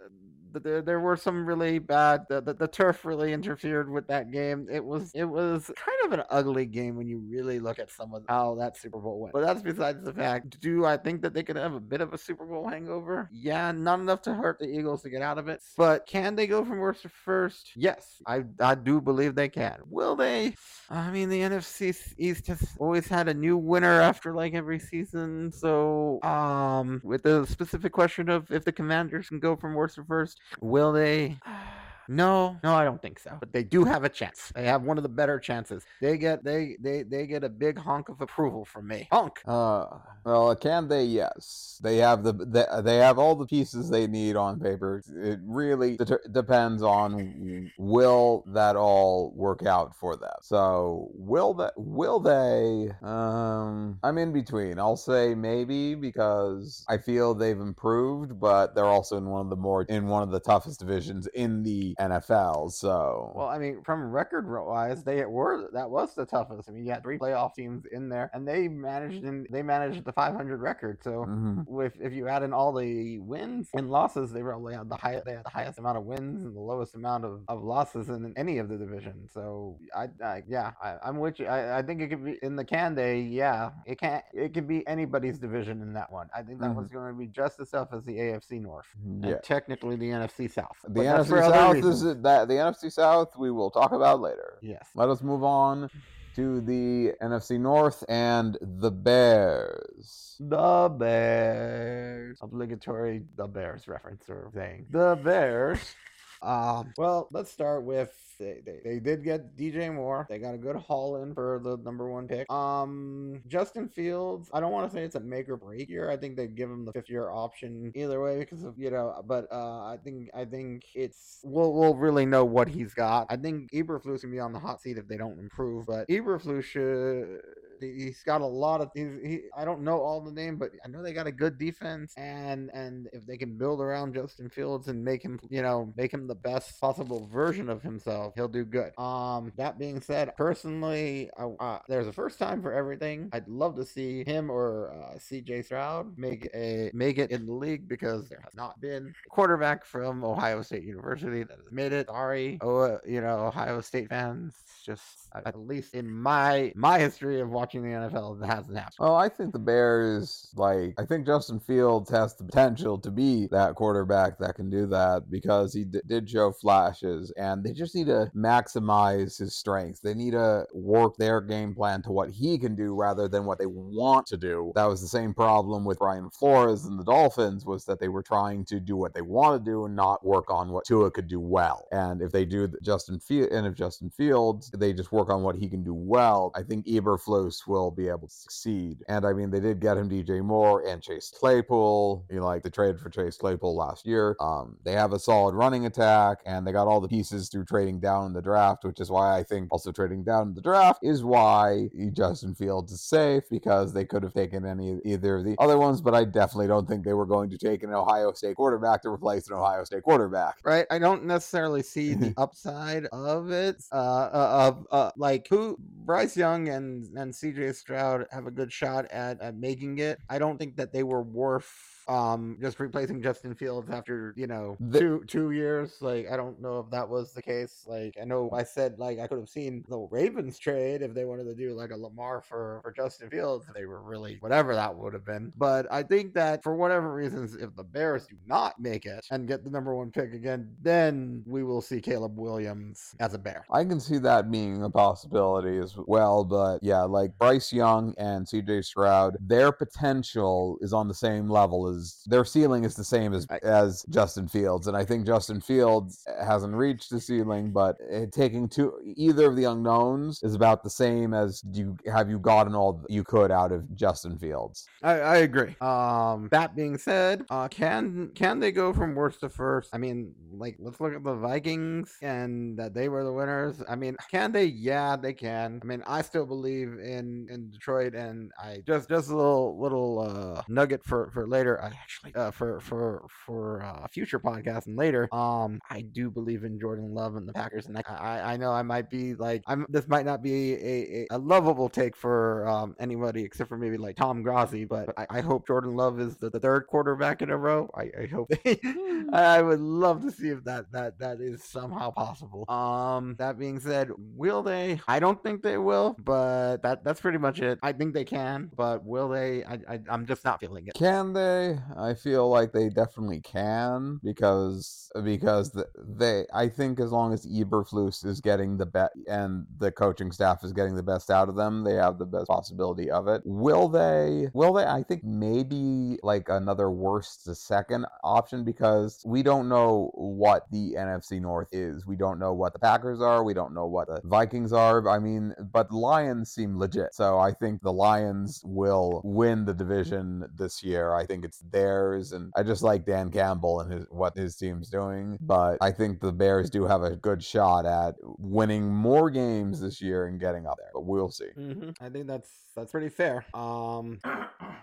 There, 0.52 0.82
there 0.82 1.00
were 1.00 1.16
some 1.16 1.46
really 1.46 1.78
bad. 1.78 2.26
The, 2.28 2.40
the, 2.40 2.54
the 2.54 2.68
turf 2.68 3.04
really 3.04 3.32
interfered 3.32 3.90
with 3.90 4.06
that 4.08 4.30
game. 4.30 4.66
It 4.70 4.84
was 4.84 5.12
it 5.14 5.24
was 5.24 5.70
kind 5.76 5.98
of 6.04 6.18
an 6.18 6.24
ugly 6.30 6.66
game 6.66 6.96
when 6.96 7.06
you 7.06 7.18
really 7.18 7.60
look 7.60 7.78
at 7.78 7.90
some 7.90 8.14
of 8.14 8.24
how 8.28 8.54
that 8.56 8.76
Super 8.76 8.98
Bowl 8.98 9.20
went. 9.20 9.32
But 9.32 9.42
that's 9.42 9.62
besides 9.62 10.04
the 10.04 10.12
fact. 10.12 10.60
Do 10.60 10.84
I 10.84 10.96
think 10.96 11.22
that 11.22 11.34
they 11.34 11.42
could 11.42 11.56
have 11.56 11.74
a 11.74 11.80
bit 11.80 12.00
of 12.00 12.12
a 12.12 12.18
Super 12.18 12.44
Bowl 12.44 12.68
hangover? 12.68 13.28
Yeah, 13.32 13.72
not 13.72 14.00
enough 14.00 14.22
to 14.22 14.34
hurt 14.34 14.58
the 14.58 14.66
Eagles 14.66 15.02
to 15.02 15.10
get 15.10 15.22
out 15.22 15.38
of 15.38 15.48
it. 15.48 15.62
But 15.76 16.06
can 16.06 16.34
they 16.36 16.46
go 16.46 16.64
from 16.64 16.78
worst 16.78 17.02
to 17.02 17.08
first? 17.08 17.70
Yes, 17.76 18.22
I 18.26 18.44
I 18.60 18.74
do 18.74 19.00
believe 19.00 19.34
they 19.34 19.48
can. 19.48 19.78
Will 19.88 20.16
they? 20.16 20.54
I 20.88 21.10
mean, 21.10 21.28
the 21.28 21.40
NFC 21.40 21.96
East 22.18 22.48
has 22.48 22.76
always 22.78 23.06
had 23.06 23.28
a 23.28 23.34
new 23.34 23.56
winner 23.56 24.00
after 24.00 24.34
like 24.34 24.54
every 24.54 24.78
season. 24.78 25.52
So, 25.52 26.20
um, 26.22 27.00
with 27.04 27.22
the 27.22 27.46
specific 27.46 27.92
question 27.92 28.28
of 28.28 28.50
if 28.50 28.64
the 28.64 28.72
Commanders 28.72 29.28
can 29.28 29.38
go 29.38 29.54
from 29.56 29.74
worst 29.74 29.96
to 29.96 30.04
first, 30.04 30.39
will 30.60 30.92
they? 30.92 31.38
No, 32.10 32.56
no, 32.64 32.74
I 32.74 32.82
don't 32.84 33.00
think 33.00 33.20
so. 33.20 33.36
But 33.38 33.52
they 33.52 33.62
do 33.62 33.84
have 33.84 34.02
a 34.02 34.08
chance. 34.08 34.50
They 34.52 34.64
have 34.64 34.82
one 34.82 34.96
of 34.96 35.04
the 35.04 35.08
better 35.08 35.38
chances. 35.38 35.84
They 36.00 36.18
get 36.18 36.42
they 36.42 36.76
they 36.80 37.04
they 37.04 37.24
get 37.24 37.44
a 37.44 37.48
big 37.48 37.78
honk 37.78 38.08
of 38.08 38.20
approval 38.20 38.64
from 38.64 38.88
me. 38.88 39.06
Honk. 39.12 39.40
Uh, 39.46 39.86
well, 40.24 40.56
can 40.56 40.88
they? 40.88 41.04
Yes, 41.04 41.78
they 41.80 41.98
have 41.98 42.24
the 42.24 42.32
they, 42.32 42.64
they 42.82 42.96
have 42.96 43.20
all 43.20 43.36
the 43.36 43.46
pieces 43.46 43.90
they 43.90 44.08
need 44.08 44.34
on 44.34 44.58
paper. 44.58 45.04
It 45.06 45.38
really 45.44 45.98
det- 45.98 46.32
depends 46.32 46.82
on 46.82 47.70
will 47.78 48.42
that 48.48 48.74
all 48.74 49.32
work 49.36 49.64
out 49.64 49.94
for 49.94 50.16
them. 50.16 50.34
So 50.42 51.12
will 51.14 51.54
that 51.54 51.74
will 51.76 52.18
they? 52.18 52.90
Um, 53.02 54.00
I'm 54.02 54.18
in 54.18 54.32
between. 54.32 54.80
I'll 54.80 54.96
say 54.96 55.36
maybe 55.36 55.94
because 55.94 56.84
I 56.88 56.98
feel 56.98 57.34
they've 57.34 57.60
improved, 57.60 58.40
but 58.40 58.74
they're 58.74 58.84
also 58.84 59.16
in 59.16 59.26
one 59.26 59.42
of 59.42 59.50
the 59.50 59.56
more 59.56 59.82
in 59.84 60.08
one 60.08 60.24
of 60.24 60.32
the 60.32 60.40
toughest 60.40 60.80
divisions 60.80 61.28
in 61.28 61.62
the 61.62 61.94
NFL. 62.00 62.72
So 62.72 63.32
Well, 63.34 63.46
I 63.48 63.58
mean, 63.58 63.82
from 63.82 64.10
record 64.10 64.48
wise, 64.50 65.04
they 65.04 65.24
were 65.24 65.68
that 65.72 65.88
was 65.90 66.14
the 66.14 66.24
toughest. 66.26 66.68
I 66.68 66.72
mean, 66.72 66.84
you 66.84 66.92
had 66.92 67.02
three 67.02 67.18
playoff 67.18 67.54
teams 67.54 67.84
in 67.92 68.08
there, 68.08 68.30
and 68.32 68.46
they 68.46 68.68
managed 68.68 69.24
and 69.24 69.46
they 69.50 69.62
managed 69.62 70.04
the 70.04 70.12
500 70.12 70.60
record. 70.60 71.02
So 71.02 71.24
Mhm. 71.26 71.84
if 71.86 72.00
if 72.00 72.12
you 72.12 72.28
add 72.28 72.42
in 72.42 72.52
all 72.52 72.72
the 72.72 73.18
wins 73.18 73.68
and 73.74 73.90
losses, 73.90 74.32
they 74.32 74.42
probably 74.42 74.74
had 74.74 74.88
the 74.88 74.96
highest 74.96 75.24
they 75.26 75.32
had 75.32 75.44
the 75.44 75.50
highest 75.50 75.78
amount 75.78 75.98
of 75.98 76.04
wins 76.04 76.44
and 76.44 76.54
the 76.56 76.60
lowest 76.60 76.94
amount 76.94 77.24
of, 77.24 77.42
of 77.48 77.62
losses 77.62 78.08
in 78.08 78.32
any 78.36 78.58
of 78.58 78.68
the 78.68 78.76
division. 78.76 79.28
So 79.28 79.78
I, 79.94 80.08
I 80.24 80.42
yeah, 80.48 80.72
I, 80.82 80.96
I'm 81.02 81.18
with 81.18 81.38
you. 81.38 81.46
I, 81.46 81.78
I 81.78 81.82
think 81.82 82.00
it 82.00 82.08
could 82.08 82.24
be 82.24 82.38
in 82.42 82.56
the 82.56 82.64
can 82.64 82.94
day. 82.94 83.20
Yeah, 83.20 83.70
it 83.86 83.98
can't. 83.98 84.24
It 84.32 84.54
could 84.54 84.66
be 84.66 84.86
anybody's 84.86 85.38
division 85.38 85.82
in 85.82 85.92
that 85.94 86.10
one. 86.10 86.28
I 86.34 86.42
think 86.42 86.60
that 86.60 86.70
Mhm. 86.70 86.76
one's 86.76 86.90
going 86.90 87.12
to 87.12 87.18
be 87.18 87.26
just 87.26 87.60
as 87.60 87.70
tough 87.70 87.88
as 87.92 88.04
the 88.04 88.16
AFC 88.18 88.60
North. 88.60 88.86
And 89.04 89.24
yeah. 89.24 89.38
technically 89.42 89.96
the 89.96 90.10
NFC 90.10 90.48
South. 90.50 90.76
The 90.88 91.00
NFC 91.00 91.28
South 91.40 91.74
reasons. 91.74 91.89
Is 91.90 92.02
that 92.22 92.48
the 92.48 92.54
NFC 92.54 92.90
South 92.92 93.36
we 93.36 93.50
will 93.50 93.70
talk 93.70 93.92
about 93.92 94.20
later. 94.20 94.58
yes. 94.62 94.88
Let 94.94 95.08
us 95.08 95.22
move 95.22 95.44
on 95.44 95.90
to 96.36 96.60
the 96.60 97.12
NFC 97.20 97.58
North 97.58 98.04
and 98.08 98.56
the 98.60 98.90
Bears. 98.90 100.36
The 100.38 100.88
Bears. 100.96 102.38
Obligatory 102.40 103.22
the 103.36 103.46
Bears 103.46 103.88
reference 103.88 104.28
or 104.28 104.50
thing. 104.54 104.86
The 104.90 105.18
Bears. 105.22 105.94
Um, 106.42 106.92
well, 106.96 107.28
let's 107.32 107.50
start 107.50 107.82
with 107.82 108.12
they, 108.40 108.60
they, 108.64 108.80
they 108.82 108.98
did 108.98 109.22
get 109.22 109.56
DJ 109.56 109.94
Moore. 109.94 110.26
They 110.28 110.38
got 110.38 110.54
a 110.54 110.58
good 110.58 110.76
haul 110.76 111.22
in 111.22 111.34
for 111.34 111.60
the 111.62 111.76
number 111.76 112.10
one 112.10 112.26
pick. 112.26 112.50
Um, 112.50 113.42
Justin 113.46 113.88
Fields. 113.88 114.50
I 114.52 114.60
don't 114.60 114.72
want 114.72 114.90
to 114.90 114.96
say 114.96 115.04
it's 115.04 115.14
a 115.14 115.20
make 115.20 115.48
or 115.48 115.56
break 115.56 115.88
year. 115.88 116.10
I 116.10 116.16
think 116.16 116.36
they 116.36 116.46
give 116.48 116.70
him 116.70 116.84
the 116.84 116.92
fifth 116.92 117.10
year 117.10 117.30
option 117.30 117.92
either 117.94 118.20
way 118.20 118.40
because 118.40 118.64
of 118.64 118.78
you 118.78 118.90
know. 118.90 119.22
But 119.26 119.46
uh, 119.52 119.84
I 119.84 119.98
think 120.02 120.30
I 120.34 120.44
think 120.44 120.84
it's 120.94 121.40
we'll 121.44 121.72
we'll 121.74 121.94
really 121.94 122.26
know 122.26 122.44
what 122.44 122.68
he's 122.68 122.94
got. 122.94 123.26
I 123.30 123.36
think 123.36 123.70
Eberflus 123.72 124.22
can 124.22 124.30
be 124.30 124.40
on 124.40 124.52
the 124.52 124.58
hot 124.58 124.80
seat 124.80 124.98
if 124.98 125.06
they 125.06 125.16
don't 125.16 125.38
improve. 125.38 125.86
But 125.86 126.08
Eberflus 126.08 126.64
should 126.64 127.40
he's 127.80 128.22
got 128.22 128.40
a 128.40 128.46
lot 128.46 128.80
of 128.80 128.90
he 128.94 129.40
I 129.56 129.64
don't 129.64 129.82
know 129.82 130.00
all 130.00 130.20
the 130.20 130.32
name, 130.32 130.56
but 130.56 130.70
I 130.84 130.88
know 130.88 131.02
they 131.02 131.12
got 131.12 131.26
a 131.26 131.32
good 131.32 131.58
defense 131.58 132.14
and 132.16 132.70
and 132.74 133.08
if 133.12 133.26
they 133.26 133.36
can 133.36 133.56
build 133.56 133.80
around 133.80 134.14
Justin 134.14 134.48
Fields 134.50 134.88
and 134.88 135.04
make 135.04 135.22
him 135.22 135.38
you 135.48 135.62
know 135.62 135.92
make 135.96 136.12
him 136.12 136.26
the 136.26 136.34
best 136.34 136.80
possible 136.80 137.28
version 137.32 137.68
of 137.68 137.82
himself, 137.82 138.34
he'll 138.36 138.48
do 138.48 138.64
good. 138.64 138.98
Um, 138.98 139.52
that 139.56 139.78
being 139.78 140.00
said, 140.00 140.36
personally, 140.36 141.30
I, 141.38 141.44
uh, 141.44 141.78
there's 141.88 142.06
a 142.06 142.12
first 142.12 142.38
time 142.38 142.62
for 142.62 142.72
everything. 142.72 143.28
I'd 143.32 143.48
love 143.48 143.76
to 143.76 143.84
see 143.84 144.24
him 144.24 144.50
or 144.50 144.92
uh, 144.92 145.18
C.J. 145.18 145.62
Stroud 145.62 146.16
make 146.18 146.48
a 146.54 146.90
make 146.94 147.18
it 147.18 147.30
in 147.30 147.46
the 147.46 147.52
league 147.52 147.88
because 147.88 148.28
there 148.28 148.40
has 148.42 148.54
not 148.54 148.80
been 148.80 149.14
a 149.26 149.28
quarterback 149.28 149.84
from 149.84 150.24
Ohio 150.24 150.62
State 150.62 150.84
University 150.84 151.42
that 151.44 151.56
has 151.56 151.72
made 151.72 151.92
it. 151.92 152.06
Sorry, 152.06 152.58
oh, 152.62 152.98
you 153.06 153.20
know 153.20 153.46
Ohio 153.46 153.80
State 153.80 154.08
fans, 154.08 154.54
just 154.84 155.28
at 155.34 155.58
least 155.58 155.94
in 155.94 156.10
my 156.10 156.72
my 156.74 156.98
history 156.98 157.40
of 157.40 157.50
watching 157.50 157.69
the 157.78 157.88
NFL, 157.88 158.42
it 158.42 158.46
hasn't 158.46 158.76
happened. 158.76 158.96
Well, 158.98 159.16
I 159.16 159.28
think 159.28 159.52
the 159.52 159.58
Bears, 159.58 160.50
like, 160.56 160.94
I 160.98 161.04
think 161.04 161.26
Justin 161.26 161.60
Fields 161.60 162.10
has 162.10 162.34
the 162.34 162.44
potential 162.44 162.98
to 162.98 163.10
be 163.10 163.46
that 163.48 163.74
quarterback 163.74 164.38
that 164.38 164.56
can 164.56 164.70
do 164.70 164.86
that 164.86 165.30
because 165.30 165.72
he 165.72 165.84
d- 165.84 166.00
did 166.06 166.28
show 166.28 166.52
flashes, 166.52 167.32
and 167.36 167.64
they 167.64 167.72
just 167.72 167.94
need 167.94 168.06
to 168.06 168.30
maximize 168.34 169.38
his 169.38 169.54
strengths. 169.54 170.00
They 170.00 170.14
need 170.14 170.32
to 170.32 170.66
work 170.74 171.16
their 171.16 171.40
game 171.40 171.74
plan 171.74 172.02
to 172.02 172.12
what 172.12 172.30
he 172.30 172.58
can 172.58 172.74
do 172.74 172.94
rather 172.94 173.28
than 173.28 173.44
what 173.44 173.58
they 173.58 173.66
want 173.66 174.26
to 174.26 174.36
do. 174.36 174.72
That 174.74 174.86
was 174.86 175.00
the 175.00 175.08
same 175.08 175.34
problem 175.34 175.84
with 175.84 175.98
Brian 175.98 176.30
Flores 176.30 176.84
and 176.84 176.98
the 176.98 177.04
Dolphins 177.04 177.64
was 177.64 177.84
that 177.84 178.00
they 178.00 178.08
were 178.08 178.22
trying 178.22 178.64
to 178.66 178.80
do 178.80 178.96
what 178.96 179.14
they 179.14 179.22
want 179.22 179.62
to 179.62 179.70
do 179.70 179.84
and 179.84 179.94
not 179.94 180.24
work 180.24 180.50
on 180.50 180.70
what 180.70 180.84
Tua 180.84 181.10
could 181.10 181.28
do 181.28 181.40
well. 181.40 181.86
And 181.92 182.22
if 182.22 182.32
they 182.32 182.44
do 182.44 182.68
Justin 182.82 183.20
Field, 183.20 183.50
and 183.50 183.66
if 183.66 183.74
Justin 183.74 184.10
Fields, 184.10 184.70
they 184.70 184.92
just 184.92 185.12
work 185.12 185.30
on 185.30 185.42
what 185.42 185.56
he 185.56 185.68
can 185.68 185.82
do 185.82 185.94
well, 185.94 186.52
I 186.54 186.62
think 186.62 186.86
Eberflus 186.86 187.59
will 187.66 187.90
be 187.90 188.08
able 188.08 188.28
to 188.28 188.34
succeed. 188.34 188.98
And 189.08 189.24
I 189.24 189.32
mean, 189.32 189.50
they 189.50 189.60
did 189.60 189.80
get 189.80 189.96
him 189.96 190.08
DJ 190.08 190.42
Moore 190.42 190.86
and 190.86 191.02
Chase 191.02 191.32
Claypool. 191.36 192.26
You 192.30 192.40
know, 192.40 192.46
like 192.46 192.62
they 192.62 192.70
traded 192.70 193.00
for 193.00 193.10
Chase 193.10 193.36
Claypool 193.36 193.76
last 193.76 194.06
year. 194.06 194.36
Um, 194.40 194.76
they 194.84 194.92
have 194.92 195.12
a 195.12 195.18
solid 195.18 195.54
running 195.54 195.86
attack, 195.86 196.38
and 196.46 196.66
they 196.66 196.72
got 196.72 196.86
all 196.86 197.00
the 197.00 197.08
pieces 197.08 197.48
through 197.48 197.64
trading 197.64 198.00
down 198.00 198.26
in 198.26 198.32
the 198.32 198.42
draft, 198.42 198.84
which 198.84 199.00
is 199.00 199.10
why 199.10 199.38
I 199.38 199.42
think 199.42 199.68
also 199.70 199.92
trading 199.92 200.24
down 200.24 200.48
in 200.48 200.54
the 200.54 200.60
draft 200.60 201.00
is 201.02 201.24
why 201.24 201.88
Justin 202.12 202.54
Fields 202.54 202.92
is 202.92 203.02
safe 203.02 203.44
because 203.50 203.92
they 203.92 204.04
could 204.04 204.22
have 204.22 204.34
taken 204.34 204.64
any 204.64 205.00
either 205.04 205.36
of 205.36 205.44
the 205.44 205.56
other 205.58 205.78
ones, 205.78 206.00
but 206.00 206.14
I 206.14 206.24
definitely 206.24 206.68
don't 206.68 206.88
think 206.88 207.04
they 207.04 207.14
were 207.14 207.26
going 207.26 207.50
to 207.50 207.58
take 207.58 207.82
an 207.82 207.92
Ohio 207.92 208.32
State 208.32 208.56
quarterback 208.56 209.02
to 209.02 209.08
replace 209.10 209.48
an 209.48 209.56
Ohio 209.56 209.84
State 209.84 210.02
quarterback. 210.02 210.58
right? 210.64 210.86
I 210.90 210.98
don't 210.98 211.24
necessarily 211.24 211.82
see 211.82 212.14
the 212.14 212.34
upside 212.38 213.06
of 213.06 213.50
it. 213.50 213.82
Uh, 213.92 214.30
uh, 214.32 214.50
of 214.68 214.86
uh, 214.90 215.10
like 215.16 215.46
who 215.48 215.76
Bryce 215.80 216.36
Young 216.36 216.68
and 216.68 217.06
and 217.16 217.34
CJ 217.50 217.74
Stroud 217.74 218.26
have 218.30 218.46
a 218.46 218.50
good 218.50 218.72
shot 218.72 219.06
at 219.10 219.40
at 219.40 219.56
making 219.56 219.98
it. 219.98 220.18
I 220.28 220.38
don't 220.38 220.58
think 220.58 220.76
that 220.76 220.92
they 220.92 221.02
were 221.02 221.22
worth 221.22 221.99
um 222.10 222.58
just 222.60 222.80
replacing 222.80 223.22
Justin 223.22 223.54
Fields 223.54 223.88
after 223.90 224.34
you 224.36 224.46
know 224.46 224.76
The- 224.80 224.98
two 224.98 225.24
two 225.26 225.50
years. 225.52 225.96
Like 226.00 226.26
I 226.30 226.36
don't 226.36 226.60
know 226.60 226.80
if 226.80 226.90
that 226.90 227.08
was 227.08 227.32
the 227.32 227.42
case. 227.42 227.84
Like 227.86 228.16
I 228.20 228.24
know 228.24 228.50
I 228.52 228.64
said 228.64 228.98
like 228.98 229.18
I 229.20 229.26
could 229.26 229.38
have 229.38 229.48
seen 229.48 229.84
the 229.88 229.98
Ravens 230.10 230.58
trade 230.58 231.02
if 231.02 231.14
they 231.14 231.24
wanted 231.24 231.44
to 231.44 231.54
do 231.54 231.74
like 231.74 231.90
a 231.90 231.96
Lamar 231.96 232.42
for 232.42 232.80
for 232.82 232.92
Justin 232.92 233.30
Fields. 233.30 233.66
They 233.74 233.86
were 233.86 234.02
really 234.02 234.38
whatever 234.40 234.74
that 234.74 234.94
would 234.96 235.12
have 235.14 235.24
been. 235.24 235.52
But 235.56 235.86
I 235.90 236.02
think 236.02 236.34
that 236.34 236.62
for 236.64 236.74
whatever 236.74 237.12
reasons, 237.14 237.54
if 237.54 237.74
the 237.76 237.84
Bears 237.84 238.26
do 238.26 238.36
not 238.46 238.80
make 238.80 239.06
it 239.06 239.24
and 239.30 239.46
get 239.46 239.62
the 239.64 239.70
number 239.70 239.94
one 239.94 240.10
pick 240.10 240.32
again, 240.34 240.74
then 240.82 241.42
we 241.46 241.62
will 241.62 241.80
see 241.80 242.00
Caleb 242.00 242.38
Williams 242.38 243.14
as 243.20 243.34
a 243.34 243.38
Bear. 243.38 243.64
I 243.70 243.84
can 243.84 244.00
see 244.00 244.18
that 244.18 244.50
being 244.50 244.82
a 244.82 244.90
possibility 244.90 245.78
as 245.78 245.94
well, 245.96 246.44
but 246.44 246.82
yeah, 246.82 247.02
like 247.02 247.38
Bryce 247.38 247.72
Young 247.72 248.14
and 248.18 248.46
CJ 248.46 248.84
Stroud, 248.84 249.36
their 249.40 249.70
potential 249.72 250.78
is 250.80 250.92
on 250.92 251.06
the 251.06 251.14
same 251.14 251.48
level 251.48 251.86
as 251.88 251.99
their 252.26 252.44
ceiling 252.44 252.84
is 252.84 252.94
the 252.94 253.04
same 253.04 253.32
as 253.32 253.46
as 253.62 254.04
Justin 254.10 254.48
Fields, 254.48 254.86
and 254.86 254.96
I 254.96 255.04
think 255.04 255.26
Justin 255.26 255.60
Fields 255.60 256.24
hasn't 256.42 256.74
reached 256.74 257.10
the 257.10 257.20
ceiling, 257.20 257.70
but 257.70 257.96
uh, 258.14 258.26
taking 258.32 258.68
two 258.68 258.94
either 259.16 259.48
of 259.48 259.56
the 259.56 259.64
unknowns 259.64 260.42
is 260.42 260.54
about 260.54 260.82
the 260.82 260.90
same 260.90 261.34
as 261.34 261.62
you 261.72 261.96
have 262.12 262.30
you 262.30 262.38
gotten 262.38 262.74
all 262.74 263.04
you 263.08 263.24
could 263.24 263.50
out 263.50 263.72
of 263.72 263.94
Justin 263.94 264.38
Fields. 264.38 264.86
I, 265.02 265.20
I 265.20 265.36
agree. 265.38 265.76
Um, 265.80 266.48
that 266.50 266.74
being 266.76 266.98
said, 266.98 267.44
uh, 267.50 267.68
can 267.68 268.30
can 268.34 268.60
they 268.60 268.72
go 268.72 268.92
from 268.92 269.14
worst 269.14 269.40
to 269.40 269.48
first? 269.48 269.90
I 269.92 269.98
mean, 269.98 270.34
like 270.52 270.76
let's 270.78 271.00
look 271.00 271.14
at 271.14 271.24
the 271.24 271.34
Vikings 271.34 272.16
and 272.22 272.78
that 272.78 272.94
they 272.94 273.08
were 273.08 273.24
the 273.24 273.32
winners. 273.32 273.82
I 273.88 273.96
mean, 273.96 274.16
can 274.30 274.52
they? 274.52 274.64
Yeah, 274.64 275.16
they 275.16 275.32
can. 275.32 275.80
I 275.82 275.86
mean, 275.86 276.02
I 276.06 276.22
still 276.22 276.46
believe 276.46 276.98
in 276.98 277.46
in 277.50 277.70
Detroit, 277.70 278.14
and 278.14 278.50
I 278.58 278.82
just 278.86 279.08
just 279.08 279.30
a 279.30 279.36
little 279.36 279.80
little 279.80 280.20
uh, 280.20 280.62
nugget 280.68 281.04
for 281.04 281.30
for 281.32 281.46
later. 281.46 281.79
I 281.82 281.86
actually 281.88 282.34
uh, 282.34 282.50
for 282.50 282.80
for 282.80 283.26
for 283.28 283.82
uh, 283.82 284.06
future 284.08 284.38
podcast 284.38 284.86
and 284.86 284.96
later. 284.96 285.28
Um, 285.32 285.80
I 285.90 286.02
do 286.02 286.30
believe 286.30 286.64
in 286.64 286.78
Jordan 286.78 287.14
Love 287.14 287.36
and 287.36 287.48
the 287.48 287.52
Packers, 287.52 287.86
and 287.86 287.96
I 287.96 288.52
I, 288.52 288.56
know 288.56 288.72
I 288.72 288.82
might 288.82 289.10
be 289.10 289.34
like 289.34 289.62
I'm. 289.66 289.86
This 289.88 290.08
might 290.08 290.26
not 290.26 290.42
be 290.42 290.74
a, 290.74 290.76
a, 290.76 291.26
a 291.32 291.38
lovable 291.38 291.88
take 291.88 292.16
for 292.16 292.66
um 292.68 292.94
anybody 292.98 293.42
except 293.42 293.68
for 293.68 293.78
maybe 293.78 293.96
like 293.96 294.16
Tom 294.16 294.42
Grossi, 294.42 294.84
but 294.84 295.08
I, 295.16 295.26
I 295.30 295.40
hope 295.40 295.66
Jordan 295.66 295.96
Love 295.96 296.20
is 296.20 296.36
the, 296.36 296.50
the 296.50 296.60
third 296.60 296.86
quarterback 296.86 297.42
in 297.42 297.50
a 297.50 297.56
row. 297.56 297.88
I, 297.94 298.10
I 298.22 298.26
hope. 298.26 298.50
I 299.32 299.62
would 299.62 299.80
love 299.80 300.22
to 300.22 300.30
see 300.30 300.48
if 300.48 300.64
that 300.64 300.90
that 300.92 301.18
that 301.18 301.40
is 301.40 301.62
somehow 301.64 302.10
possible. 302.10 302.68
Um, 302.70 303.36
that 303.38 303.58
being 303.58 303.80
said, 303.80 304.10
will 304.16 304.62
they? 304.62 305.00
I 305.06 305.20
don't 305.20 305.42
think 305.42 305.62
they 305.62 305.78
will, 305.78 306.16
but 306.18 306.82
that 306.82 307.04
that's 307.04 307.20
pretty 307.20 307.38
much 307.38 307.60
it. 307.60 307.78
I 307.82 307.92
think 307.92 308.14
they 308.14 308.24
can, 308.24 308.70
but 308.76 309.04
will 309.04 309.28
they? 309.28 309.64
I, 309.64 309.78
I 309.88 310.00
I'm 310.08 310.26
just 310.26 310.44
not 310.44 310.60
feeling 310.60 310.86
it. 310.86 310.94
Can 310.94 311.32
they? 311.32 311.69
I 311.96 312.14
feel 312.14 312.48
like 312.48 312.72
they 312.72 312.88
definitely 312.88 313.40
can 313.40 314.20
because 314.22 315.10
because 315.24 315.76
they 315.98 316.44
I 316.52 316.68
think 316.68 317.00
as 317.00 317.10
long 317.10 317.32
as 317.32 317.46
Eberflus 317.46 318.24
is 318.24 318.40
getting 318.40 318.76
the 318.76 318.86
bet 318.86 319.10
and 319.26 319.66
the 319.78 319.90
coaching 319.90 320.30
staff 320.30 320.62
is 320.62 320.72
getting 320.72 320.94
the 320.94 321.02
best 321.02 321.30
out 321.30 321.48
of 321.48 321.56
them, 321.56 321.84
they 321.84 321.94
have 321.94 322.18
the 322.18 322.26
best 322.26 322.48
possibility 322.48 323.10
of 323.10 323.26
it. 323.28 323.42
Will 323.44 323.88
they? 323.88 324.48
Will 324.52 324.72
they? 324.74 324.84
I 324.84 325.02
think 325.02 325.24
maybe 325.24 326.18
like 326.22 326.48
another 326.48 326.90
worst 326.90 327.44
to 327.46 327.54
second 327.54 328.06
option 328.22 328.64
because 328.64 329.22
we 329.24 329.42
don't 329.42 329.68
know 329.68 330.10
what 330.14 330.70
the 330.70 330.94
NFC 330.98 331.40
North 331.40 331.68
is. 331.72 332.06
We 332.06 332.16
don't 332.16 332.38
know 332.38 332.52
what 332.52 332.72
the 332.72 332.78
Packers 332.78 333.20
are. 333.20 333.42
We 333.42 333.54
don't 333.54 333.74
know 333.74 333.86
what 333.86 334.08
the 334.08 334.20
Vikings 334.24 334.72
are. 334.72 335.08
I 335.08 335.18
mean, 335.18 335.54
but 335.72 335.90
Lions 335.90 336.52
seem 336.52 336.78
legit 336.78 336.90
legit. 336.90 337.14
So 337.14 337.38
I 337.38 337.52
think 337.52 337.82
the 337.82 337.92
Lions 337.92 338.62
will 338.64 339.20
win 339.24 339.64
the 339.64 339.74
division 339.74 340.48
this 340.54 340.82
year. 340.82 341.14
I 341.14 341.26
think 341.26 341.44
it's 341.44 341.59
theirs, 341.70 342.32
and 342.32 342.52
I 342.56 342.62
just 342.62 342.82
like 342.82 343.04
Dan 343.04 343.30
Campbell 343.30 343.80
and 343.80 343.92
his 343.92 344.06
what 344.10 344.36
his 344.36 344.56
team's 344.56 344.88
doing. 344.88 345.38
But 345.40 345.78
I 345.80 345.90
think 345.90 346.20
the 346.20 346.32
Bears 346.32 346.70
do 346.70 346.84
have 346.84 347.02
a 347.02 347.16
good 347.16 347.42
shot 347.42 347.86
at 347.86 348.14
winning 348.38 348.92
more 348.92 349.30
games 349.30 349.80
this 349.80 350.00
year 350.00 350.26
and 350.26 350.40
getting 350.40 350.66
up 350.66 350.76
there. 350.78 350.90
But 350.92 351.04
we'll 351.04 351.30
see. 351.30 351.48
Mm-hmm. 351.56 351.90
I 352.04 352.08
think 352.08 352.26
that's 352.26 352.50
that's 352.76 352.92
pretty 352.92 353.08
fair. 353.08 353.44
Um, 353.54 354.20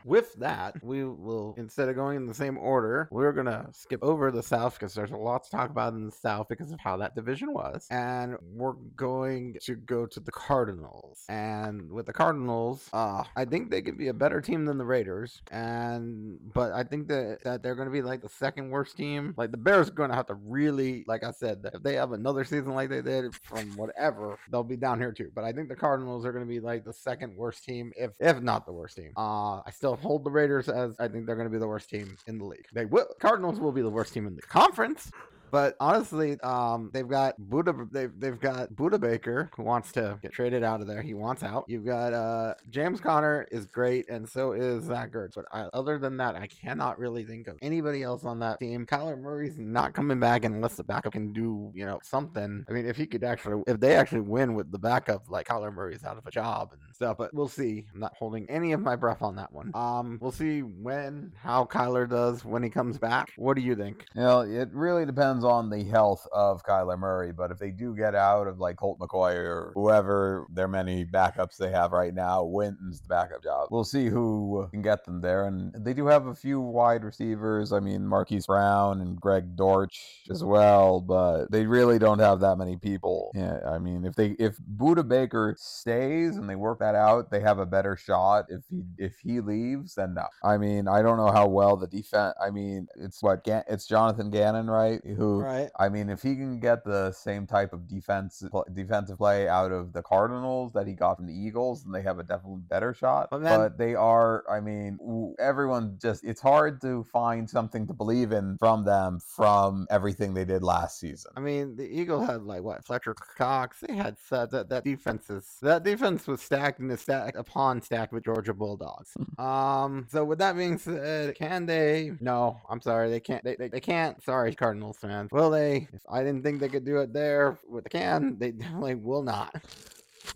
with 0.06 0.34
that, 0.36 0.82
we 0.84 1.04
will 1.04 1.56
instead 1.58 1.90
of 1.90 1.96
going 1.96 2.18
in 2.18 2.26
the 2.26 2.34
same 2.34 2.58
order, 2.58 3.08
we're 3.12 3.34
gonna 3.34 3.68
skip 3.72 4.04
over 4.04 4.32
the 4.32 4.44
South 4.44 4.80
because 4.80 4.94
there's 4.94 5.12
a 5.12 5.18
lot 5.18 5.44
to 5.44 5.50
talk 5.50 5.70
about 5.70 5.94
in 5.94 6.06
the 6.06 6.12
South 6.12 6.48
because 6.48 6.72
of 6.72 6.80
how 6.80 6.98
that 6.98 7.16
division 7.16 7.54
was, 7.54 7.88
and 7.90 8.36
we're 8.42 8.74
going 8.96 9.56
to 9.64 9.76
go 9.76 10.06
to 10.06 10.20
the 10.20 10.32
Cardinals. 10.32 11.24
And 11.30 11.92
with 11.92 12.06
the 12.06 12.14
Cardinals, 12.14 12.90
uh, 12.94 13.24
I 13.36 13.46
think 13.46 13.70
they 13.70 13.82
could 13.82 13.98
be 13.98 14.08
a 14.08 14.14
better 14.14 14.42
team 14.42 14.66
than 14.66 14.78
the 14.78 14.86
Raiders, 14.86 15.42
and 15.52 16.40
but 16.54 16.67
I 16.74 16.84
think 16.84 17.08
that 17.08 17.40
that 17.44 17.64
they're 17.64 17.76
gonna 17.76 17.90
be 17.90 18.02
like 18.02 18.22
the 18.22 18.30
second 18.30 18.70
worst 18.70 18.98
team. 18.98 19.34
Like 19.38 19.52
the 19.52 19.58
Bears 19.58 19.90
are 19.90 19.94
gonna 19.94 20.16
have 20.16 20.28
to 20.28 20.36
really, 20.36 21.04
like 21.08 21.24
I 21.24 21.32
said, 21.32 21.70
if 21.74 21.84
they 21.84 21.96
have 21.96 22.12
another 22.12 22.44
season 22.44 22.74
like 22.74 22.90
they 22.90 23.02
did 23.02 23.36
from 23.44 23.76
whatever, 23.76 24.38
they'll 24.52 24.64
be 24.64 24.78
down 24.78 25.00
here 25.00 25.12
too. 25.12 25.32
But 25.34 25.44
I 25.44 25.52
think 25.52 25.70
the 25.70 25.76
Cardinals 25.76 26.26
are 26.26 26.32
gonna 26.32 26.46
be 26.46 26.60
like 26.60 26.86
the 26.86 26.94
second 26.94 27.36
worst 27.36 27.64
team, 27.64 27.92
if 27.96 28.12
if 28.20 28.42
not 28.42 28.66
the 28.66 28.74
worst 28.74 28.96
team. 28.96 29.12
Uh, 29.18 29.62
I 29.66 29.72
still 29.72 29.96
hold 29.96 30.24
the 30.24 30.32
Raiders 30.32 30.70
as 30.70 30.96
I 31.00 31.08
think 31.08 31.26
they're 31.26 31.36
going 31.36 31.48
to 31.48 31.52
be 31.52 31.60
the 31.60 31.68
worst 31.68 31.90
team 31.90 32.16
in 32.28 32.38
the 32.38 32.46
league. 32.46 32.66
They 32.74 32.86
will. 32.86 33.08
Cardinals 33.20 33.60
will 33.60 33.72
be 33.72 33.82
the 33.82 33.90
worst 33.90 34.14
team 34.14 34.28
in 34.28 34.36
the 34.36 34.42
conference. 34.42 35.12
But 35.52 35.76
honestly, 35.80 36.40
um, 36.42 36.90
they've 36.94 37.08
got 37.08 37.36
Budda. 37.40 37.92
They've 37.92 38.12
they've 38.18 38.40
got 38.40 38.72
Budda 38.74 39.00
Baker 39.00 39.50
who 39.56 39.64
wants 39.64 39.92
to 39.94 40.20
get 40.22 40.34
traded 40.34 40.64
out 40.64 40.82
of 40.82 40.88
there. 40.88 41.02
He 41.02 41.14
wants 41.14 41.44
out. 41.44 41.66
You've 41.68 41.86
got 41.86 42.14
uh, 42.14 42.54
James 42.70 43.00
Conner 43.00 43.48
is 43.52 43.66
great, 43.66 44.10
and 44.10 44.28
so 44.28 44.54
is 44.54 44.86
Zach 44.86 45.12
Ertz. 45.12 45.36
But 45.36 45.46
I, 45.52 45.62
other 45.74 45.98
than 45.98 46.18
that, 46.18 46.36
I 46.36 46.48
cannot 46.48 47.00
really 47.00 47.24
think 47.24 47.48
of 47.48 47.58
anybody 47.62 48.04
else 48.04 48.24
on 48.24 48.40
that 48.40 48.60
team. 48.60 48.86
Kyler 48.86 49.20
Murray's 49.20 49.58
not 49.58 49.94
coming 49.94 50.20
back 50.20 50.46
unless 50.46 50.76
the 50.76 50.84
backup 50.84 51.14
can 51.14 51.34
do 51.34 51.72
you 51.74 51.86
know 51.86 52.00
something. 52.04 52.66
I 52.68 52.72
mean, 52.72 52.86
if 52.86 52.98
he 52.98 53.06
could 53.06 53.24
actually, 53.24 53.64
if 53.68 53.80
they 53.80 53.96
actually 53.96 54.22
win 54.22 54.54
with 54.54 54.72
the 54.72 54.80
backup, 54.80 55.30
like 55.30 55.48
Kyler 55.48 55.74
Murray's 55.74 56.04
out 56.04 56.18
of 56.18 56.26
a 56.26 56.32
job 56.32 56.72
and 56.74 56.82
stuff. 56.94 57.18
But 57.18 57.34
we'll 57.34 57.48
see. 57.48 57.86
I'm 57.94 58.00
not 58.00 58.16
holding 58.18 58.50
any 58.50 58.74
of 58.74 58.82
my 58.82 58.96
breath 58.96 59.22
on 59.22 59.36
that 59.36 59.52
one. 59.52 59.72
Um, 59.74 60.18
we'll 60.22 60.32
see 60.32 60.62
when 60.62 61.32
how 61.42 61.66
Kyler 61.66 62.10
does 62.10 62.44
when 62.44 62.64
he 62.64 62.70
comes 62.70 62.98
back. 62.98 63.32
What 63.38 63.56
do 63.56 63.62
you 63.62 63.76
think? 63.76 64.06
You 64.16 64.22
know, 64.22 64.42
it 64.42 64.70
really 64.74 65.06
depends 65.06 65.37
on 65.44 65.70
the 65.70 65.84
health 65.84 66.28
of 66.32 66.64
Kyler 66.64 66.98
Murray. 66.98 67.32
But 67.32 67.52
if 67.52 67.60
they 67.60 67.72
do 67.72 67.96
get 67.96 68.16
out 68.16 68.48
of 68.48 68.60
like 68.60 68.78
Colt 68.78 69.00
McCoy 69.00 69.36
or 69.36 69.72
whoever 69.76 70.48
their 70.52 70.68
many 70.68 71.06
backups 71.06 71.58
they 71.58 71.72
have 71.72 71.92
right 71.92 72.14
now, 72.14 72.44
wins 72.44 73.02
the 73.02 73.08
backup 73.08 73.44
job. 73.44 73.68
We'll 73.72 73.84
see 73.84 74.08
who 74.08 74.68
can 74.72 74.82
get 74.82 75.06
them 75.06 75.22
there. 75.22 75.46
And 75.48 75.74
they 75.74 75.94
do 75.94 76.08
have 76.08 76.28
a 76.28 76.36
few 76.36 76.60
wide 76.60 77.04
receivers. 77.04 77.74
I 77.74 77.80
mean, 77.80 78.08
Marquise 78.08 78.48
Brown 78.48 79.02
and 79.02 79.20
Greg 79.20 79.56
Dortch 79.56 80.24
as 80.30 80.44
well, 80.44 81.02
but 81.02 81.52
they 81.52 81.66
really 81.66 82.00
don't 82.00 82.20
have 82.20 82.40
that 82.42 82.58
many 82.58 82.78
people. 82.78 83.32
Yeah, 83.36 83.60
I 83.68 83.80
mean, 83.80 84.06
if 84.06 84.16
they 84.16 84.32
if 84.40 84.58
Budda 84.78 85.08
Baker 85.08 85.56
stays 85.58 86.38
and 86.38 86.50
they 86.50 86.56
work 86.56 86.80
that 86.80 86.96
out, 86.96 87.30
they 87.32 87.40
have 87.40 87.60
a 87.60 87.66
better 87.66 87.96
shot. 87.96 88.46
If 88.50 88.64
he 88.70 88.84
if 88.98 89.18
he 89.20 89.40
leaves, 89.40 89.96
then 89.96 90.14
no. 90.14 90.28
I 90.44 90.58
mean, 90.58 90.88
I 90.88 91.02
don't 91.02 91.18
know 91.18 91.32
how 91.32 91.48
well 91.48 91.78
the 91.78 91.88
defense. 91.88 92.36
I 92.42 92.50
mean, 92.50 92.88
it's 92.96 93.22
what 93.22 93.42
it's 93.46 93.88
Jonathan 93.88 94.30
Gannon, 94.30 94.68
right? 94.68 95.02
Who 95.06 95.27
Right. 95.36 95.70
I 95.80 95.90
mean, 95.90 96.10
if 96.10 96.22
he 96.22 96.36
can 96.36 96.60
get 96.60 96.84
the 96.84 97.12
same 97.12 97.48
type 97.48 97.74
of 97.74 97.88
defense 97.88 98.44
defensive 98.74 99.18
play 99.18 99.48
out 99.48 99.72
of 99.72 99.94
the 99.94 100.02
Cardinals 100.02 100.74
that 100.74 100.88
he 100.88 100.94
got 100.94 101.18
from 101.18 101.28
the 101.28 101.34
Eagles, 101.34 101.84
then 101.84 101.92
they 101.92 102.02
have 102.02 102.20
a 102.20 102.24
definitely 102.24 102.62
better 102.70 102.94
shot. 102.94 103.28
But 103.32 103.42
But, 103.44 103.78
they 103.78 103.96
are, 103.96 104.44
I 104.50 104.60
mean, 104.60 104.98
everyone 105.40 105.98
just 106.02 106.24
it's 106.24 106.42
hard 106.42 106.82
to 106.82 107.04
find 107.06 107.50
something 107.50 107.88
to 107.88 107.94
believe 107.94 108.32
in 108.32 108.58
from 108.60 108.86
them 108.86 109.20
from 109.20 109.88
everything 109.90 110.34
they 110.34 110.46
did 110.46 110.64
last 110.64 111.00
season. 111.00 111.32
I 111.36 111.40
mean, 111.40 111.76
the 111.76 111.84
Eagle 111.84 112.26
had 112.26 112.44
like 112.44 112.64
what 112.64 112.86
Fletcher 112.86 113.14
Cox. 113.14 113.80
They 113.88 113.96
had 113.96 114.18
said 114.20 114.52
that 114.52 114.70
that 114.70 114.84
defense 114.84 115.30
is 115.30 115.58
that 115.62 115.84
defense 115.84 116.28
was 116.28 116.42
stacked 116.42 116.80
and 116.80 116.92
is 116.92 117.02
stacked 117.02 117.38
upon 117.38 117.82
stacked 117.82 118.14
with 118.14 118.24
Georgia 118.24 118.54
Bulldogs. 118.54 119.12
um. 119.38 120.08
So 120.10 120.24
with 120.24 120.40
that 120.40 120.56
being 120.56 120.78
said, 120.78 121.36
can 121.36 121.66
they? 121.66 122.12
No, 122.20 122.60
I'm 122.70 122.82
sorry, 122.82 123.10
they 123.10 123.20
can't. 123.20 123.44
They, 123.44 123.56
they, 123.56 123.68
they 123.70 123.80
can't. 123.80 124.22
Sorry, 124.24 124.54
Cardinals 124.56 124.98
fans. 124.98 125.17
Will 125.32 125.50
they? 125.50 125.88
If 125.94 126.02
I 126.10 126.24
didn't 126.24 126.44
think 126.44 126.60
they 126.60 126.70
could 126.70 126.86
do 126.86 126.98
it 126.98 127.14
there 127.14 127.60
with 127.70 127.84
the 127.84 127.90
can, 127.90 128.38
they 128.38 128.52
definitely 128.52 128.96
will 128.96 129.24
not. 129.24 129.56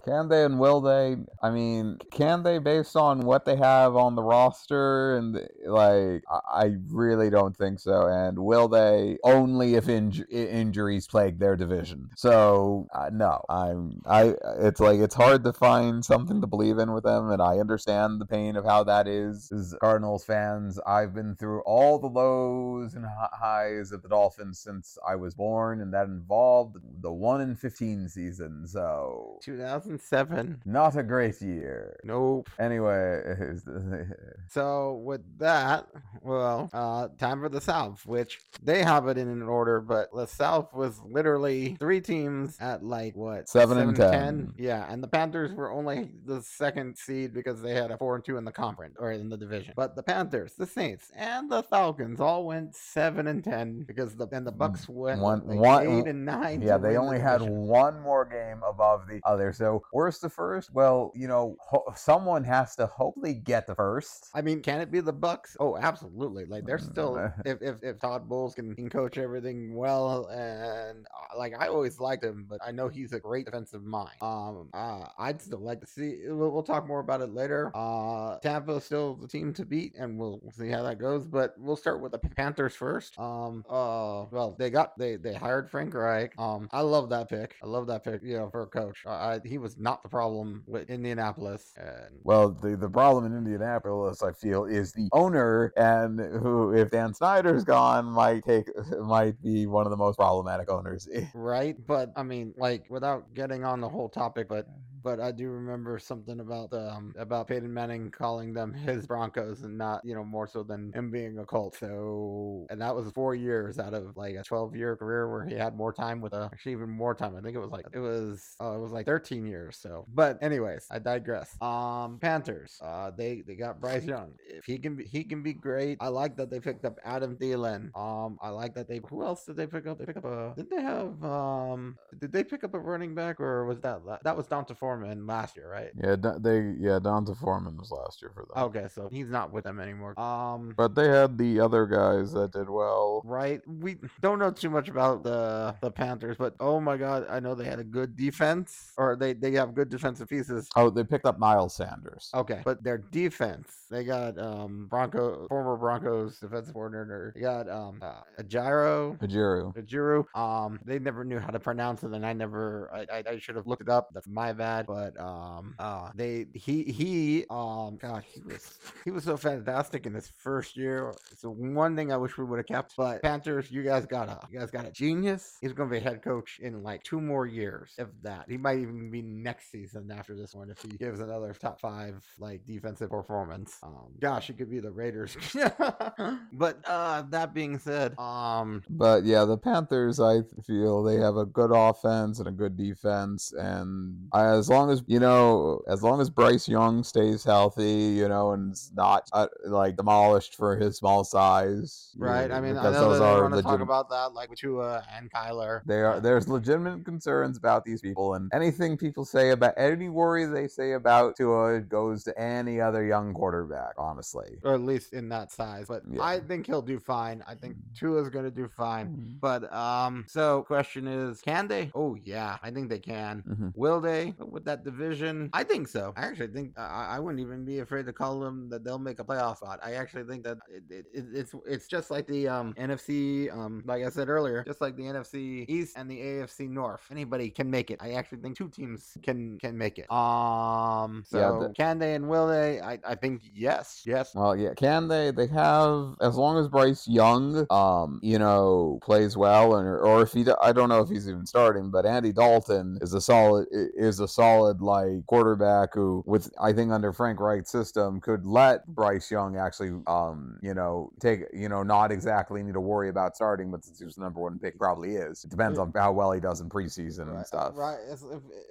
Can 0.05 0.29
they 0.29 0.43
and 0.45 0.59
will 0.59 0.81
they? 0.81 1.17
I 1.41 1.51
mean, 1.51 1.97
can 2.11 2.43
they 2.43 2.57
based 2.57 2.95
on 2.95 3.21
what 3.21 3.45
they 3.45 3.55
have 3.55 3.95
on 3.95 4.15
the 4.15 4.23
roster? 4.23 5.15
And 5.17 5.35
like, 5.65 6.23
I- 6.29 6.77
really 6.89 7.29
don't 7.29 7.55
think 7.55 7.79
so. 7.79 8.07
And 8.07 8.39
will 8.39 8.67
they 8.67 9.17
only 9.23 9.75
if 9.75 9.85
inj- 9.85 10.29
injuries 10.31 11.07
plague 11.07 11.39
their 11.39 11.55
division? 11.55 12.09
So 12.15 12.87
uh, 12.93 13.09
no, 13.13 13.43
I'm. 13.49 14.01
I. 14.05 14.35
It's 14.59 14.79
like 14.79 14.99
it's 14.99 15.15
hard 15.15 15.43
to 15.43 15.53
find 15.53 16.03
something 16.03 16.41
to 16.41 16.47
believe 16.47 16.77
in 16.77 16.91
with 16.93 17.03
them, 17.03 17.29
and 17.29 17.41
I 17.41 17.57
understand 17.59 18.19
the 18.21 18.25
pain 18.25 18.55
of 18.55 18.65
how 18.65 18.83
that 18.85 19.07
is. 19.07 19.51
As 19.51 19.75
Cardinals 19.81 20.23
fans, 20.23 20.79
I've 20.85 21.13
been 21.13 21.35
through 21.35 21.61
all 21.61 21.99
the 21.99 22.07
lows 22.07 22.93
and 22.95 23.05
highs 23.33 23.91
of 23.91 24.01
the 24.01 24.09
Dolphins 24.09 24.59
since 24.59 24.97
I 25.07 25.15
was 25.15 25.35
born, 25.35 25.81
and 25.81 25.93
that 25.93 26.07
involved 26.07 26.77
the 27.01 27.11
one 27.11 27.41
in 27.41 27.55
fifteen 27.55 28.07
season. 28.09 28.67
So 28.67 29.39
2007. 29.83 30.61
not 30.65 30.95
a 30.95 31.03
great 31.03 31.41
year. 31.41 31.97
Nope. 32.03 32.49
Anyway, 32.59 33.21
So 34.49 35.01
with 35.05 35.21
that, 35.39 35.87
well, 36.21 36.69
uh, 36.73 37.07
time 37.17 37.41
for 37.41 37.49
the 37.49 37.61
South, 37.61 38.05
which 38.05 38.39
they 38.61 38.83
have 38.83 39.07
it 39.07 39.17
in 39.17 39.27
an 39.27 39.41
order, 39.43 39.79
but 39.81 40.09
the 40.13 40.25
South 40.27 40.73
was 40.73 40.99
literally 41.09 41.75
three 41.79 42.01
teams 42.01 42.57
at 42.59 42.83
like 42.83 43.15
what 43.15 43.47
Seven 43.49 43.77
and 43.77 43.95
10. 43.95 44.53
Yeah, 44.57 44.85
and 44.91 45.01
the 45.01 45.07
Panthers 45.07 45.53
were 45.53 45.71
only 45.71 46.09
the 46.25 46.41
second 46.41 46.97
seed 46.97 47.33
because 47.33 47.61
they 47.61 47.73
had 47.73 47.91
a 47.91 47.97
four 47.97 48.15
and 48.15 48.25
two 48.25 48.37
in 48.37 48.45
the 48.45 48.51
conference 48.51 48.95
or 48.99 49.11
in 49.11 49.29
the 49.29 49.37
division. 49.37 49.73
But 49.75 49.95
the 49.95 50.03
Panthers, 50.03 50.53
the 50.57 50.65
Saints, 50.67 51.11
and 51.15 51.49
the 51.51 51.63
Falcons 51.63 52.19
all 52.19 52.45
went 52.45 52.75
seven 52.75 53.27
and 53.27 53.43
ten 53.43 53.83
because 53.83 54.15
the 54.15 54.27
and 54.31 54.45
the 54.45 54.51
Bucks 54.51 54.87
went 54.89 55.21
One- 55.21 55.45
like 55.47 55.59
one- 55.59 55.87
eight 55.87 56.07
and 56.07 56.25
nine. 56.25 56.61
yeah, 56.61 56.77
they 56.77 56.89
win 56.89 56.93
the 56.93 56.99
only 57.01 57.19
had 57.19 57.41
one 57.41 57.99
more 58.01 58.25
game 58.25 58.61
above 58.67 59.07
the 59.07 59.21
other. 59.23 59.53
So 59.53 59.70
worst 59.93 60.21
the 60.21 60.29
first. 60.29 60.73
Well, 60.73 61.11
you 61.15 61.27
know, 61.27 61.55
ho- 61.61 61.85
someone 61.95 62.43
has 62.43 62.75
to 62.75 62.87
hopefully 62.87 63.33
get 63.35 63.67
the 63.67 63.75
first. 63.75 64.29
I 64.33 64.41
mean, 64.41 64.61
can 64.61 64.79
it 64.81 64.91
be 64.91 64.99
the 64.99 65.13
Bucks? 65.13 65.55
Oh, 65.59 65.77
absolutely. 65.77 66.45
Like 66.45 66.65
they're 66.65 66.77
still 66.79 67.11
Mm. 67.11 67.33
if 67.45 67.61
if, 67.61 67.75
if 67.83 67.99
Todd 67.99 68.27
Bowles 68.29 68.55
can, 68.55 68.73
can 68.75 68.89
coach 68.89 69.17
everything 69.17 69.75
well 69.75 70.27
and 70.27 71.05
uh, 71.07 71.37
like 71.37 71.53
I 71.59 71.67
always 71.67 71.99
liked 71.99 72.23
him, 72.23 72.45
but 72.49 72.59
I 72.65 72.71
know 72.71 72.87
he's 72.87 73.13
a 73.13 73.19
great 73.19 73.45
defensive 73.45 73.83
mind. 73.83 74.15
Um, 74.21 74.69
uh, 74.73 75.05
I'd 75.17 75.41
still 75.41 75.59
like 75.59 75.81
to 75.81 75.87
see. 75.87 76.21
We'll, 76.27 76.51
we'll 76.51 76.63
talk 76.63 76.87
more 76.87 76.99
about 76.99 77.21
it 77.21 77.33
later. 77.33 77.71
Uh, 77.75 78.37
Tampa 78.39 78.73
is 78.75 78.85
still 78.85 79.15
the 79.15 79.27
team 79.27 79.53
to 79.53 79.65
beat, 79.65 79.95
and 79.97 80.17
we'll, 80.17 80.41
see 80.51 80.69
how 80.69 80.83
that 80.83 80.99
goes. 80.99 81.25
But 81.25 81.55
we'll 81.57 81.75
start 81.75 82.01
with 82.01 82.11
the 82.11 82.19
Panthers 82.19 82.75
first. 82.75 83.17
Um, 83.19 83.63
uh, 83.69 84.25
well, 84.31 84.55
they 84.57 84.69
got 84.69 84.97
they 84.97 85.15
they 85.15 85.33
hired 85.33 85.69
Frank 85.69 85.93
Reich. 85.93 86.33
Um, 86.37 86.67
I 86.71 86.81
love 86.81 87.09
that 87.09 87.29
pick. 87.29 87.55
I 87.63 87.67
love 87.67 87.87
that 87.87 88.03
pick. 88.03 88.21
You 88.23 88.37
know, 88.37 88.49
for 88.49 88.63
a 88.63 88.67
coach, 88.67 89.03
uh, 89.05 89.11
I, 89.11 89.39
he 89.43 89.57
was 89.61 89.77
not 89.77 90.03
the 90.03 90.09
problem 90.09 90.63
with 90.67 90.89
Indianapolis, 90.89 91.73
and 91.77 92.19
Well, 92.23 92.49
the, 92.49 92.75
the 92.75 92.89
problem 92.89 93.25
in 93.25 93.37
Indianapolis, 93.37 94.23
I 94.23 94.31
feel, 94.33 94.65
is 94.65 94.91
the 94.91 95.09
owner, 95.13 95.71
and 95.77 96.19
who, 96.19 96.73
if 96.73 96.89
Dan 96.91 97.13
Snyder's 97.13 97.63
gone, 97.63 98.05
might 98.05 98.43
take 98.43 98.67
might 98.99 99.41
be 99.41 99.67
one 99.67 99.85
of 99.85 99.91
the 99.91 99.97
most 99.97 100.17
problematic 100.17 100.69
owners. 100.69 101.07
right 101.33 101.75
but 101.87 102.11
i 102.15 102.23
mean 102.23 102.53
like 102.57 102.85
without 102.89 103.33
getting 103.33 103.63
on 103.63 103.81
the 103.81 103.89
whole 103.89 104.09
topic 104.09 104.47
but 104.47 104.67
but 105.03 105.19
i 105.19 105.31
do 105.31 105.49
remember 105.49 105.97
something 105.99 106.39
about 106.39 106.71
um 106.73 107.13
about 107.17 107.47
peyton 107.47 107.73
manning 107.73 108.09
calling 108.11 108.53
them 108.53 108.73
his 108.73 109.05
broncos 109.05 109.63
and 109.63 109.77
not 109.77 110.03
you 110.03 110.13
know 110.15 110.23
more 110.23 110.47
so 110.47 110.63
than 110.63 110.91
him 110.93 111.11
being 111.11 111.39
a 111.39 111.45
cult 111.45 111.75
so 111.75 112.65
and 112.69 112.81
that 112.81 112.95
was 112.95 113.11
four 113.11 113.35
years 113.35 113.79
out 113.79 113.93
of 113.93 114.15
like 114.17 114.35
a 114.35 114.43
12 114.43 114.75
year 114.75 114.95
career 114.95 115.29
where 115.29 115.45
he 115.45 115.55
had 115.55 115.75
more 115.75 115.91
time 115.93 116.21
with 116.21 116.33
a 116.33 116.49
actually 116.51 116.71
even 116.71 116.89
more 116.89 117.13
time. 117.15 117.35
I 117.35 117.41
think 117.41 117.55
it 117.55 117.59
was 117.59 117.71
like 117.71 117.85
it 117.93 117.99
was 117.99 118.55
uh, 118.61 118.73
it 118.73 118.79
was 118.79 118.91
like 118.91 119.05
13 119.05 119.45
years. 119.45 119.77
So 119.77 120.05
but 120.13 120.37
anyways 120.41 120.87
i 120.91 120.99
digress. 120.99 121.55
Um 121.61 122.19
panthers 122.21 122.79
uh 122.83 123.11
they 123.15 123.43
they 123.45 123.55
got 123.55 123.79
bryce 123.79 124.05
young. 124.05 124.33
If 124.47 124.65
he 124.65 124.77
can 124.77 124.95
be 124.95 125.05
he 125.05 125.23
can 125.23 125.43
be 125.43 125.53
great. 125.53 125.97
I 125.99 126.07
like 126.07 126.37
that 126.37 126.49
they 126.49 126.59
picked 126.59 126.85
up 126.85 126.97
adam 127.03 127.35
Thielen. 127.35 127.95
um 127.97 128.37
i 128.41 128.49
like 128.49 128.75
that 128.75 128.87
they 128.87 129.01
who 129.09 129.23
else 129.23 129.45
did 129.45 129.55
they 129.57 129.67
pick 129.67 129.87
up? 129.87 129.97
They 129.99 130.05
pick 130.05 130.17
up 130.17 130.25
a 130.25 130.53
did 130.55 130.69
they 130.69 130.81
have 130.81 131.23
um 131.23 131.97
did 132.19 132.31
they 132.31 132.43
pick 132.43 132.63
up 132.63 132.73
a 132.73 132.79
running 132.79 133.15
back 133.15 133.39
or 133.39 133.65
was 133.65 133.79
that 133.81 134.01
that 134.23 134.37
was 134.37 134.47
down 134.47 134.65
to 134.65 134.75
Foreman 134.91 135.25
last 135.25 135.55
year, 135.55 135.71
right? 135.71 135.91
Yeah, 135.95 136.15
they 136.39 136.73
yeah 136.79 136.99
D'Onta 136.99 137.35
Foreman 137.37 137.77
was 137.77 137.91
last 137.91 138.21
year 138.21 138.31
for 138.33 138.45
them. 138.45 138.63
Okay, 138.65 138.87
so 138.93 139.07
he's 139.11 139.29
not 139.29 139.51
with 139.51 139.63
them 139.63 139.79
anymore. 139.79 140.19
Um, 140.19 140.73
But 140.75 140.95
they 140.95 141.07
had 141.07 141.37
the 141.37 141.59
other 141.59 141.85
guys 141.85 142.33
that 142.33 142.51
did 142.51 142.69
well. 142.69 143.21
right, 143.25 143.61
we 143.67 143.97
don't 144.21 144.39
know 144.39 144.51
too 144.51 144.69
much 144.69 144.89
about 144.89 145.23
the 145.23 145.75
the 145.81 145.91
Panthers, 145.91 146.37
but 146.37 146.55
oh 146.59 146.79
my 146.79 146.97
god, 146.97 147.25
I 147.29 147.39
know 147.39 147.55
they 147.55 147.65
had 147.65 147.79
a 147.79 147.83
good 147.83 148.15
defense, 148.15 148.91
or 148.97 149.15
they 149.15 149.33
they 149.33 149.51
have 149.53 149.73
good 149.73 149.89
defensive 149.89 150.27
pieces. 150.27 150.69
Oh, 150.75 150.89
they 150.89 151.03
picked 151.03 151.25
up 151.25 151.39
Miles 151.39 151.75
Sanders. 151.75 152.29
Okay, 152.33 152.61
but 152.65 152.83
their 152.83 152.97
defense, 152.97 153.85
they 153.89 154.03
got 154.03 154.37
um 154.37 154.87
Bronco 154.89 155.47
former 155.47 155.77
Broncos 155.77 156.39
defensive 156.39 156.73
coordinator. 156.73 157.31
They 157.35 157.41
got 157.41 157.69
um 157.69 157.99
uh, 158.01 158.21
Ajiro. 158.41 159.17
Pajuru. 159.19 159.73
Ajiro. 159.75 160.25
Um, 160.37 160.79
they 160.85 160.99
never 160.99 161.23
knew 161.23 161.39
how 161.39 161.49
to 161.51 161.59
pronounce 161.59 162.03
it, 162.03 162.11
and 162.11 162.25
I 162.25 162.33
never, 162.33 162.89
I, 162.93 163.05
I, 163.17 163.23
I 163.33 163.39
should 163.39 163.55
have 163.55 163.67
looked 163.67 163.81
it 163.83 163.89
up. 163.89 164.09
That's 164.13 164.27
my 164.27 164.51
bad. 164.53 164.80
But 164.87 165.19
um, 165.19 165.75
uh, 165.79 166.09
they, 166.15 166.47
he, 166.53 166.83
he, 166.83 167.45
um, 167.49 167.97
God, 168.01 168.23
he 168.27 168.41
was, 168.41 168.79
he 169.05 169.11
was 169.11 169.23
so 169.23 169.37
fantastic 169.37 170.05
in 170.05 170.13
his 170.13 170.31
first 170.37 170.77
year. 170.77 171.13
It's 171.31 171.41
the 171.41 171.49
one 171.49 171.95
thing 171.95 172.11
I 172.11 172.17
wish 172.17 172.37
we 172.37 172.43
would 172.43 172.57
have 172.57 172.67
kept. 172.67 172.95
But 172.95 173.21
Panthers, 173.21 173.71
you 173.71 173.83
guys 173.83 174.05
got 174.05 174.29
a, 174.29 174.39
you 174.51 174.59
guys 174.59 174.71
got 174.71 174.85
a 174.85 174.91
genius. 174.91 175.57
He's 175.61 175.73
going 175.73 175.89
to 175.89 175.95
be 175.95 176.01
head 176.01 176.21
coach 176.21 176.59
in 176.61 176.83
like 176.83 177.03
two 177.03 177.21
more 177.21 177.45
years, 177.45 177.93
if 177.97 178.07
that. 178.23 178.45
He 178.49 178.57
might 178.57 178.79
even 178.79 179.09
be 179.09 179.21
next 179.21 179.71
season 179.71 180.11
after 180.11 180.35
this 180.35 180.53
one 180.53 180.69
if 180.69 180.81
he 180.81 180.89
gives 180.97 181.19
another 181.19 181.53
top 181.53 181.79
five 181.79 182.21
like 182.39 182.65
defensive 182.65 183.09
performance. 183.09 183.77
Um, 183.83 184.13
gosh, 184.19 184.49
it 184.49 184.57
could 184.57 184.69
be 184.69 184.79
the 184.79 184.91
Raiders. 184.91 185.37
but 186.53 186.77
uh, 186.85 187.23
that 187.29 187.53
being 187.53 187.79
said, 187.79 188.17
um, 188.19 188.83
But 188.89 189.23
yeah, 189.23 189.45
the 189.45 189.57
Panthers, 189.57 190.19
I 190.19 190.41
feel 190.65 191.03
they 191.03 191.17
have 191.17 191.37
a 191.37 191.45
good 191.45 191.71
offense 191.73 192.39
and 192.39 192.47
a 192.47 192.51
good 192.51 192.77
defense, 192.77 193.53
and 193.53 194.27
I, 194.33 194.45
as 194.45 194.69
long 194.71 194.89
as 194.89 195.03
you 195.07 195.19
know, 195.19 195.81
as 195.87 196.01
long 196.01 196.19
as 196.21 196.29
Bryce 196.29 196.67
Young 196.67 197.03
stays 197.03 197.43
healthy, 197.43 197.91
you 198.17 198.27
know, 198.27 198.51
and 198.53 198.73
is 198.73 198.91
not 198.95 199.29
uh, 199.33 199.47
like 199.65 199.95
demolished 199.97 200.55
for 200.55 200.75
his 200.77 200.97
small 200.97 201.23
size, 201.23 202.11
Right. 202.17 202.49
know, 202.49 202.55
I 202.55 202.61
mean, 202.61 202.77
I 202.77 202.83
know 202.91 203.09
those 203.11 203.21
are 203.21 203.49
to 203.49 203.61
talk 203.61 203.81
about 203.81 204.09
that, 204.09 204.33
like 204.33 204.49
with 204.49 204.59
Tua 204.59 205.03
and 205.15 205.29
Kyler. 205.31 205.81
They 205.85 206.01
are 206.01 206.19
there's 206.19 206.47
legitimate 206.47 207.05
concerns 207.05 207.57
about 207.57 207.83
these 207.85 208.01
people, 208.01 208.33
and 208.33 208.49
anything 208.53 208.97
people 208.97 209.25
say 209.25 209.51
about 209.51 209.73
any 209.77 210.09
worry 210.09 210.45
they 210.45 210.67
say 210.67 210.93
about 210.93 211.35
Tua 211.35 211.81
goes 211.81 212.23
to 212.23 212.39
any 212.39 212.79
other 212.81 213.05
young 213.05 213.33
quarterback. 213.33 213.93
Honestly, 213.97 214.57
or 214.63 214.73
at 214.73 214.81
least 214.81 215.13
in 215.13 215.29
that 215.29 215.51
size. 215.51 215.87
But 215.87 216.03
Yeah. 216.09 216.23
I 216.23 216.39
think 216.39 216.65
he'll 216.65 216.81
do 216.81 216.99
fine. 216.99 217.43
I 217.47 217.55
think 217.55 217.75
Tua's 217.95 218.29
going 218.29 218.45
to 218.45 218.51
do 218.51 218.67
fine. 218.67 219.07
Mhm. 219.09 219.39
But 219.41 219.71
um, 219.73 220.25
so 220.27 220.63
question 220.63 221.07
is, 221.07 221.41
can 221.41 221.67
they? 221.67 221.91
Oh 221.93 222.15
yeah, 222.15 222.57
I 222.63 222.71
think 222.71 222.89
they 222.89 222.99
can. 222.99 223.43
Mhm. 223.47 223.73
Will 223.75 223.99
they 224.01 224.33
with 224.61 224.65
that 224.65 224.83
division? 224.83 225.49
I 225.53 225.63
think 225.63 225.87
so. 225.87 226.13
I 226.15 226.25
actually 226.25 226.47
think 226.47 226.77
I, 226.77 227.15
I 227.15 227.19
wouldn't 227.19 227.39
even 227.41 227.65
be 227.65 227.79
afraid 227.79 228.05
to 228.05 228.13
call 228.13 228.39
them 228.39 228.69
that 228.69 228.83
they'll 228.83 228.99
make 228.99 229.19
a 229.19 229.23
playoff 229.23 229.57
spot. 229.57 229.79
I 229.83 229.93
actually 229.93 230.23
think 230.23 230.43
that 230.43 230.57
it, 230.69 230.83
it, 230.89 231.05
it, 231.13 231.25
it's 231.33 231.55
it's 231.67 231.87
just 231.87 232.11
like 232.11 232.27
the 232.27 232.47
um 232.47 232.73
NFC 232.75 233.51
um 233.55 233.81
like 233.85 234.03
I 234.03 234.09
said 234.09 234.29
earlier, 234.29 234.63
just 234.65 234.81
like 234.81 234.95
the 234.95 235.03
NFC 235.03 235.65
East 235.67 235.97
and 235.97 236.09
the 236.09 236.19
AFC 236.19 236.69
North. 236.69 237.07
Anybody 237.11 237.49
can 237.49 237.69
make 237.69 237.89
it. 237.91 237.99
I 238.01 238.11
actually 238.13 238.39
think 238.39 238.57
two 238.57 238.69
teams 238.69 239.17
can 239.23 239.57
can 239.59 239.77
make 239.77 239.97
it. 239.97 240.11
Um, 240.11 241.23
so 241.27 241.37
Yeah, 241.39 241.67
the- 241.67 241.73
can 241.73 241.97
they 241.99 242.13
and 242.15 242.27
will 242.29 242.47
they? 242.47 242.79
I 242.81 242.99
I 243.05 243.15
think 243.15 243.41
yes, 243.53 244.03
yes. 244.05 244.33
Well, 244.35 244.55
yeah, 244.55 244.73
can 244.75 245.07
they? 245.07 245.31
They 245.31 245.47
have 245.47 246.15
as 246.21 246.35
long 246.35 246.57
as 246.57 246.67
Bryce 246.67 247.07
Young, 247.07 247.65
um, 247.69 248.19
you 248.21 248.37
know, 248.39 248.99
plays 249.01 249.35
well, 249.35 249.75
and 249.77 249.87
or 249.87 250.21
if 250.21 250.33
he, 250.33 250.45
I 250.61 250.71
don't 250.71 250.89
know 250.89 251.01
if 251.01 251.09
he's 251.09 251.27
even 251.27 251.45
starting, 251.45 251.89
but 251.89 252.05
Andy 252.05 252.31
Dalton 252.31 252.97
is 253.01 253.13
a 253.13 253.21
solid, 253.21 253.67
is 253.71 254.19
a 254.19 254.27
solid 254.27 254.50
like 254.59 255.25
quarterback 255.27 255.93
who, 255.93 256.23
with 256.25 256.51
I 256.59 256.73
think 256.73 256.91
under 256.91 257.13
Frank 257.13 257.39
Reich's 257.39 257.69
system, 257.69 258.19
could 258.21 258.45
let 258.45 258.85
Bryce 258.87 259.29
Young 259.31 259.57
actually, 259.57 259.91
um, 260.07 260.57
you 260.61 260.73
know, 260.73 261.11
take, 261.19 261.41
you 261.53 261.69
know, 261.69 261.83
not 261.83 262.11
exactly 262.11 262.63
need 262.63 262.73
to 262.73 262.81
worry 262.81 263.09
about 263.09 263.35
starting, 263.35 263.71
but 263.71 263.83
since 263.85 263.99
he 263.99 264.05
was 264.05 264.15
the 264.15 264.21
number 264.21 264.39
one 264.41 264.59
pick, 264.59 264.77
probably 264.77 265.15
is. 265.15 265.43
It 265.43 265.49
depends 265.51 265.77
on 265.79 265.91
how 265.95 266.11
well 266.11 266.31
he 266.31 266.39
does 266.39 266.61
in 266.61 266.69
preseason 266.69 267.33
and 267.35 267.45
stuff. 267.45 267.73
Right. 267.75 267.97
If, 268.09 268.19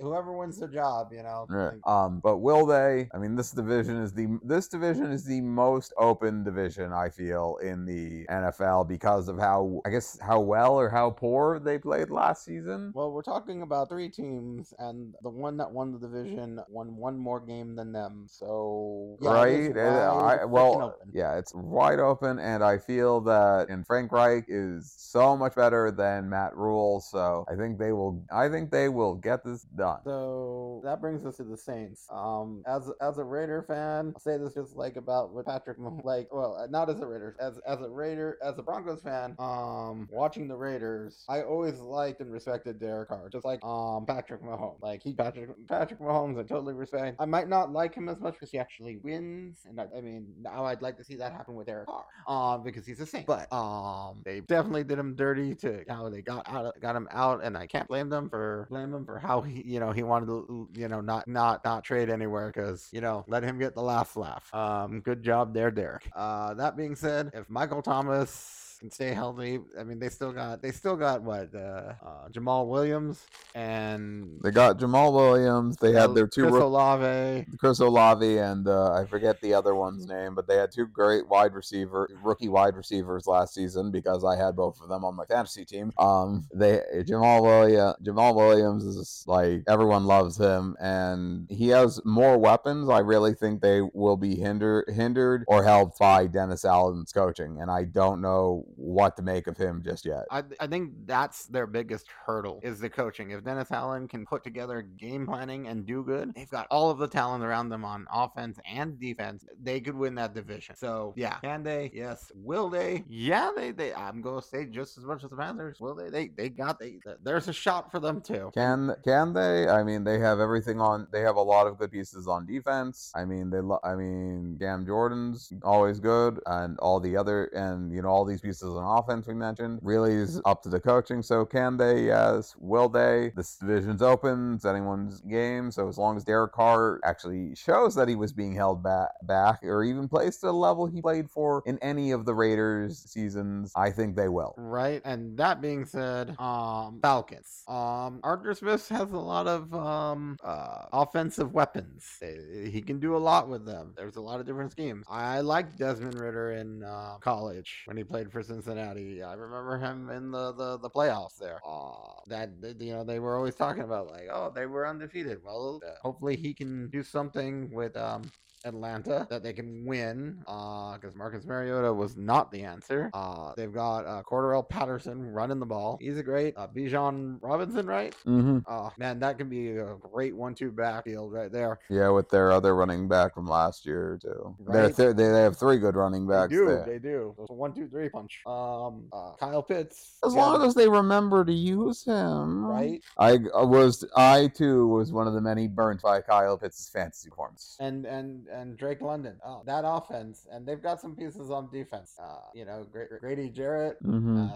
whoever 0.01 0.33
wins 0.33 0.59
the 0.59 0.69
job, 0.69 1.09
you 1.13 1.23
know. 1.23 1.47
Right. 1.49 1.73
like- 1.75 1.87
Um, 1.87 2.21
but 2.23 2.39
will 2.39 2.67
they? 2.67 3.09
I 3.15 3.19
mean, 3.19 3.35
this 3.37 3.51
division 3.51 3.97
is 3.97 4.13
the 4.13 4.39
this 4.45 4.69
division 4.69 5.11
is 5.11 5.25
the 5.25 5.41
most 5.41 5.93
open 5.99 6.45
division 6.45 6.93
I 6.93 7.09
feel 7.11 7.59
in 7.63 7.85
the 7.85 8.27
NFL 8.31 8.89
because 8.89 9.29
of 9.29 9.39
how 9.39 9.81
I 9.87 9.91
guess 9.91 10.19
how 10.21 10.41
well 10.41 10.79
or 10.79 10.89
how 10.89 11.11
poor 11.11 11.59
they 11.59 11.79
played 11.79 12.11
last 12.11 12.45
season. 12.45 12.93
well, 12.95 13.11
we're 13.13 13.23
talking 13.23 13.63
about 13.63 13.89
three 13.89 14.09
teams, 14.09 14.73
and 14.79 15.15
the 15.23 15.31
one 15.31 15.57
that 15.59 15.70
won 15.73 15.93
the 15.93 15.99
division 15.99 16.61
won 16.69 16.97
one 16.97 17.17
more 17.19 17.41
game 17.41 17.77
than 17.77 17.93
them. 17.93 18.27
So 18.29 19.17
yeah, 19.21 19.31
right? 19.31 19.77
Uh, 19.77 20.17
I, 20.17 20.45
well, 20.45 20.83
open. 20.83 21.11
yeah, 21.13 21.37
it's 21.39 21.55
wide 21.55 22.01
open, 22.01 22.39
and 22.39 22.63
I 22.63 22.79
feel 22.79 23.21
that 23.23 23.69
and 23.69 23.87
Frank 23.87 24.13
Reich 24.13 24.45
is 24.49 24.93
so 24.97 25.37
much 25.37 25.55
better 25.55 25.91
than 25.91 26.29
Matt 26.29 26.57
Rhule. 26.57 27.01
So 27.01 27.45
I 27.51 27.57
think 27.57 27.79
they 27.79 27.93
will. 27.93 28.25
I 28.33 28.49
think 28.49 28.71
they 28.71 28.89
will 28.89 29.15
get 29.15 29.45
this 29.45 29.63
done. 29.63 30.01
So 30.05 30.81
that 30.85 31.01
brings 31.01 31.25
us 31.25 31.37
to 31.37 31.45
the 31.45 31.57
Saints. 31.57 32.07
Um, 32.11 32.63
as 32.67 32.91
as 33.01 33.19
a 33.19 33.25
Raider 33.25 33.65
fan, 33.67 34.13
I'll 34.15 34.21
say 34.21 34.39
this 34.39 34.55
just 34.55 34.77
like 34.77 34.97
about 34.97 35.33
with 35.33 35.47
Patrick, 35.47 35.79
like, 36.05 36.29
well, 36.33 36.57
uh, 36.57 36.67
not 36.67 36.89
as 36.91 37.01
a 37.01 37.07
Raider, 37.07 37.37
as 37.41 37.59
as 37.67 37.81
a 37.81 37.89
Raider, 37.89 38.39
as 38.43 38.59
a 38.59 38.63
Broncos 38.63 39.03
fan. 39.03 39.37
Um, 39.39 40.09
watching 40.11 40.49
the 40.49 40.57
Raiders, 40.57 41.25
I 41.29 41.43
always 41.43 41.79
liked 41.81 42.21
and 42.21 42.31
respected 42.31 42.81
Derek 42.81 43.09
Carr, 43.09 43.29
just 43.31 43.45
like 43.45 43.63
um 43.65 44.07
Patrick 44.07 44.43
Mahomes. 44.43 44.81
Like 44.83 45.03
he 45.03 45.15
Patrick 45.15 45.50
Patrick 45.69 46.01
Mahomes, 46.01 46.39
I 46.39 46.43
totally 46.43 46.75
respect. 46.75 47.17
I 47.19 47.27
might 47.27 47.49
not 47.49 47.73
like 47.73 47.95
him 47.95 48.09
as 48.09 48.21
much 48.21 48.35
because 48.35 48.51
he 48.51 48.59
actually 48.59 48.97
wins, 48.99 49.67
and 49.69 49.81
I, 49.81 49.87
I 49.97 50.01
mean 50.01 50.27
now 50.41 50.65
I'd 50.65 50.83
like 50.83 50.97
to 50.99 51.05
see 51.05 51.17
that 51.17 51.33
happen 51.33 51.55
with 51.55 51.67
Derek 51.67 51.87
Carr, 51.87 52.05
um, 52.27 52.63
because 52.63 52.87
he's 52.87 53.01
a 53.01 53.07
Saint. 53.07 53.27
But 53.27 53.53
um, 53.53 54.23
they 54.25 54.41
definitely 54.41 54.85
did 54.85 54.99
him 54.99 55.15
dirty 55.15 55.55
to 55.57 55.85
how 55.89 56.09
they 56.09 56.23
got 56.23 56.49
out, 56.49 56.75
got 56.81 56.97
him 56.97 57.09
out, 57.11 57.43
and 57.43 57.57
I 57.57 57.67
can't 57.67 57.89
blame 57.89 58.09
them 58.09 58.29
for 58.29 58.67
blame 58.71 58.93
him 58.93 59.05
for 59.05 59.19
how 59.19 59.41
he, 59.41 59.63
you 59.67 59.81
know, 59.81 59.93
he 59.93 60.03
wanted 60.03 60.27
to, 60.27 60.69
you 60.75 60.89
know, 60.89 61.01
not 61.01 61.27
not 61.29 61.65
not 61.65 61.85
trade 61.85 62.11
anywhere 62.11 62.53
because 62.55 62.89
you 62.93 63.01
know 63.01 63.25
let 63.29 63.43
him 63.43 63.59
get 63.59 63.75
the 63.75 63.83
last 63.83 64.17
laugh. 64.17 64.53
Um, 64.55 65.01
good 65.01 65.23
job 65.23 65.55
there, 65.55 65.71
Derek. 65.71 66.09
Uh, 66.15 66.55
that 66.55 66.77
being 66.77 66.95
said, 66.95 67.31
if 67.35 67.49
Michael 67.49 67.83
Thomas 67.83 68.60
can 68.81 68.91
stay 68.91 69.13
healthy, 69.13 69.61
I 69.79 69.85
mean 69.85 69.99
they 69.99 70.09
still 70.09 70.33
got 70.33 70.63
they 70.63 70.73
still 70.73 70.97
got 70.97 71.23
what 71.23 71.55
uh, 71.55 71.93
uh 72.03 72.29
Jamaal 72.31 72.67
Williams 72.67 73.27
and 73.55 74.41
They 74.43 74.51
got 74.51 74.79
Jamaal 74.79 75.13
Williams. 75.13 75.77
They 75.77 75.93
had 75.93 76.15
their 76.15 76.27
two 76.27 76.49
Chris 76.49 76.63
Olave. 76.63 77.47
Chris 77.59 77.81
Olave 77.81 78.39
and 78.39 78.67
uh, 78.67 78.93
I 78.93 79.05
forget 79.05 79.41
the 79.43 79.53
other 79.55 79.75
one's 79.75 80.07
name, 80.07 80.35
but 80.35 80.49
they 80.49 80.57
had 80.57 80.73
two 80.73 80.87
great 80.87 81.29
wide 81.29 81.53
receiver, 81.53 82.09
rookie 82.25 82.49
wide 82.49 82.75
receivers 82.75 83.27
last 83.27 83.55
season 83.55 83.91
because 83.91 84.25
I 84.25 84.37
had 84.37 84.57
both 84.57 84.81
of 84.81 84.89
them 84.89 85.05
on 85.05 85.15
my 85.15 85.27
fantasy 85.27 85.67
team. 85.67 85.93
Um, 85.99 86.47
they 86.55 86.81
Jamaal 87.01 87.43
Williams, 87.43 87.97
Jamaal 88.03 88.35
Williams 88.35 88.85
is 88.85 89.25
like 89.27 89.63
everyone 89.69 90.07
loves 90.07 90.39
him, 90.39 90.75
and 90.81 91.47
he 91.51 91.69
has 91.69 92.01
more 92.07 92.39
weapons. 92.39 92.89
I 92.89 93.01
really 93.01 93.35
think 93.35 93.61
they 93.61 93.83
will 93.93 94.17
be 94.17 94.37
hindered, 94.37 94.87
hindered 94.89 95.45
or 95.47 95.65
helped 95.65 95.99
by 95.99 96.27
Dennis 96.27 96.65
Allen's 96.65 97.13
coaching, 97.13 97.61
and 97.61 97.71
I 97.71 97.85
don't 97.85 98.23
know 98.23 98.65
what 98.77 99.17
to 99.17 99.23
make 99.23 99.47
of 99.47 99.57
him 99.57 99.83
just 99.85 100.05
yet. 100.05 100.25
I, 100.31 100.43
I 100.59 100.67
think 100.67 100.93
that's 101.07 101.47
their 101.47 101.67
biggest 101.67 102.07
hurdle 102.27 102.61
is 102.63 102.81
the 102.81 102.91
coaching. 102.91 103.31
If 103.31 103.45
Dennis 103.45 103.71
Allen 103.71 104.09
can 104.09 104.27
put 104.27 104.45
together 104.45 104.83
game 104.83 105.27
planning 105.27 105.67
and 105.67 105.87
do 105.87 106.03
good, 106.03 106.35
they've 106.35 106.51
got 106.51 106.67
all 106.71 106.91
of 106.91 106.99
the 106.99 107.09
talent 107.09 107.45
around 107.45 107.69
them 107.69 107.85
on 107.85 108.07
offense 108.13 108.59
and 108.71 108.99
defense. 108.99 109.45
They 109.63 109.81
could 109.81 109.95
win 109.97 110.15
that 110.17 110.35
division. 110.35 110.77
So 110.77 111.15
yeah, 111.17 111.39
can 111.41 111.63
they? 111.63 111.91
Yes. 111.95 112.31
Will 112.35 112.69
they? 112.69 113.05
Yeah, 113.09 113.51
they. 113.57 113.73
they 113.73 113.93
I'm 113.95 114.23
gonna 114.23 114.43
say 114.43 114.67
just 114.67 114.99
as 114.99 115.05
much 115.05 115.25
as 115.25 115.31
the 115.31 115.37
Panthers. 115.37 115.79
Will 115.81 115.95
they? 115.95 116.11
They 116.11 116.29
they 116.29 116.49
got 116.49 116.79
they. 116.79 116.99
There's 117.23 117.49
a 117.49 117.53
shot 117.53 117.91
for 117.91 118.01
them 118.01 118.21
too. 118.21 118.51
Can 118.55 118.95
can 119.05 119.33
they? 119.33 119.69
I 119.69 119.83
mean, 119.83 120.05
they 120.05 120.19
have 120.19 120.41
everything 120.41 120.81
on. 120.81 121.07
They 121.13 121.21
have 121.21 121.37
a 121.37 121.43
lot 121.43 121.67
of 121.67 121.79
good 121.79 121.91
pieces 121.91 122.29
on 122.29 122.47
defense. 122.47 123.13
I 123.15 123.25
mean, 123.25 123.51
they. 123.51 123.61
I 123.85 123.95
mean, 123.95 124.57
Cam 124.61 124.87
Jordan's 124.87 125.53
always 125.63 126.01
good, 126.01 126.41
and 126.47 126.79
all 126.79 127.01
the 127.01 127.17
other, 127.17 127.45
and 127.47 127.93
you 127.93 128.03
know, 128.03 128.09
all 128.09 128.25
these 128.25 128.41
pieces 128.41 128.60
on 128.63 128.99
offense 128.99 129.27
we 129.27 129.35
mentioned 129.35 129.79
really 129.83 130.15
is 130.15 130.41
up 130.45 130.63
to 130.63 130.69
the 130.69 130.81
coaching. 130.81 131.23
So 131.23 131.45
can 131.45 131.77
they? 131.77 132.05
Yes. 132.07 132.55
Will 132.59 132.89
they? 132.89 133.33
This 133.37 133.57
division's 133.57 134.03
open. 134.03 134.55
It's 134.55 134.65
anyone's 134.65 135.21
game. 135.23 135.71
So 135.71 135.89
as 135.89 135.99
long 135.99 136.17
as 136.17 136.25
Derek 136.25 136.53
Carr 136.53 137.01
actually 137.05 137.55
shows 137.55 137.95
that 137.95 138.09
he 138.09 138.15
was 138.17 138.33
being 138.33 138.55
held 138.55 138.83
back, 138.83 139.11
back, 139.23 139.61
or 139.63 139.85
even 139.85 140.09
plays 140.09 140.39
to 140.39 140.47
the 140.47 140.53
level 140.53 140.87
he 140.87 141.01
played 141.01 141.31
for 141.31 141.63
in 141.67 141.79
any 141.81 142.11
of 142.13 142.25
the 142.25 142.35
Raiders 142.35 142.99
seasons, 143.11 143.73
I 143.77 143.91
think 143.91 144.17
they 144.17 144.29
will. 144.29 144.55
Right, 144.57 145.01
and 145.05 145.37
that 145.39 145.61
being 145.61 145.85
said, 145.85 146.37
um, 146.39 146.99
Falcons. 147.03 147.63
Um, 147.69 148.21
Arthur 148.23 148.55
Smith 148.55 148.89
has 148.89 149.11
a 149.13 149.19
lot 149.19 149.47
of 149.47 149.73
um 149.75 150.37
uh 150.43 150.87
offensive 150.93 151.53
weapons. 151.53 152.07
Eh, 152.23 152.69
He 152.71 152.81
can 152.83 152.99
do 153.01 153.17
a 153.17 153.19
lot 153.19 153.49
with 153.49 153.65
them. 153.67 153.93
There's 153.97 154.17
a 154.17 154.21
lot 154.21 154.41
of 154.41 154.47
different 154.47 154.73
schemes. 154.73 155.05
I 155.09 155.41
liked 155.41 155.79
Desmond 155.79 156.19
Ridder 156.19 156.53
in 156.53 156.83
uh, 156.83 157.19
college 157.21 157.83
when 157.87 157.97
he 157.97 158.05
played 158.05 158.31
for 158.33 158.43
Cincinnati. 158.51 159.23
I 159.23 159.35
remember 159.35 159.79
him 159.79 160.11
in 160.11 160.31
the 160.33 160.53
the, 160.53 160.79
the 160.79 160.91
playoffs 160.91 161.39
there. 161.39 161.61
Uh, 161.67 162.15
that 162.27 162.51
you 162.81 162.93
know 162.93 163.05
they 163.05 163.21
were 163.21 163.37
always 163.37 163.55
talking 163.55 163.83
about 163.85 164.09
like, 164.09 164.29
oh, 164.33 164.51
they 164.55 164.67
were 164.67 164.87
undefeated. 164.87 165.39
Well, 165.45 165.81
uh, 165.87 165.93
hopefully 166.03 166.37
he 166.37 166.53
can 166.53 166.89
do 166.91 167.03
something 167.03 167.71
with 167.71 167.97
um 167.97 168.23
Atlanta 168.65 169.27
that 169.31 169.43
they 169.43 169.53
can 169.53 169.85
win 169.85 170.39
because 170.41 171.15
uh, 171.15 171.17
Marcus 171.19 171.45
Mariota 171.45 171.93
was 171.93 172.17
not 172.17 172.51
the 172.51 172.63
answer. 172.63 173.11
Uh, 173.15 173.53
they've 173.57 173.73
got 173.73 174.07
uh, 174.07 174.23
Cordarrelle 174.23 174.69
Patterson 174.69 175.33
running 175.33 175.59
the 175.59 175.67
ball. 175.67 175.99
He's 176.01 176.19
a 176.19 176.23
great 176.23 176.55
uh, 176.57 176.67
Bijan 176.69 177.39
Robinson, 177.41 177.87
right? 177.87 178.15
Mm-hmm. 178.27 178.59
Oh 178.67 178.93
man, 178.99 179.19
that 179.21 179.39
can 179.39 179.49
be 179.49 179.77
a 179.77 179.95
great 180.13 180.35
one-two 180.35 180.73
backfield 180.73 181.33
right 181.33 181.51
there. 181.51 181.79
Yeah, 181.89 182.11
with 182.11 182.29
their 182.29 182.53
other 182.53 182.75
running 182.75 183.09
back 183.09 183.35
from 183.35 183.47
last 183.47 183.87
year 183.87 184.19
too. 184.21 184.55
Right. 184.59 184.95
Th- 184.95 185.15
they 185.17 185.29
they 185.29 185.43
have 185.43 185.57
three 185.57 185.79
good 185.79 185.97
running 185.97 186.27
backs. 186.27 186.51
They 186.51 186.57
do, 186.57 186.67
there. 186.67 186.85
they 186.87 186.99
do. 186.99 187.35
It's 187.39 187.51
a 187.51 187.55
one-two-three 187.55 188.11
punch. 188.11 188.43
Um, 188.47 189.05
uh, 189.13 189.33
Kyle 189.39 189.63
Pitts. 189.63 190.19
As 190.25 190.35
yeah, 190.35 190.41
long 190.41 190.67
as 190.67 190.75
they 190.75 190.89
remember 190.89 191.45
to 191.45 191.53
use 191.53 192.05
him, 192.05 192.67
right. 192.67 193.03
I 193.19 193.39
uh, 193.55 193.65
was 193.65 194.05
I 194.17 194.49
too 194.49 194.87
was 194.89 195.13
one 195.13 195.27
of 195.27 195.35
the 195.35 195.41
many 195.41 195.69
burnt 195.69 196.03
by 196.03 196.21
Kyle 196.21 196.59
Pitts' 196.59 196.91
fantasy 196.93 197.31
points. 197.31 197.77
and 197.81 198.05
and 198.07 198.49
and 198.53 198.77
Drake 198.77 199.01
London. 199.01 199.37
Oh, 199.45 199.63
that 199.67 199.85
offense, 199.87 200.47
and 200.51 200.67
they've 200.67 200.83
got 200.83 201.01
some 201.01 201.15
pieces 201.17 201.51
on 201.51 201.71
defense. 201.71 202.17
Uh, 202.23 202.37
you 202.55 202.65
know, 202.65 202.87
Grady 203.21 203.49
Jarrett. 203.49 204.03
Mm-hmm. 204.05 204.47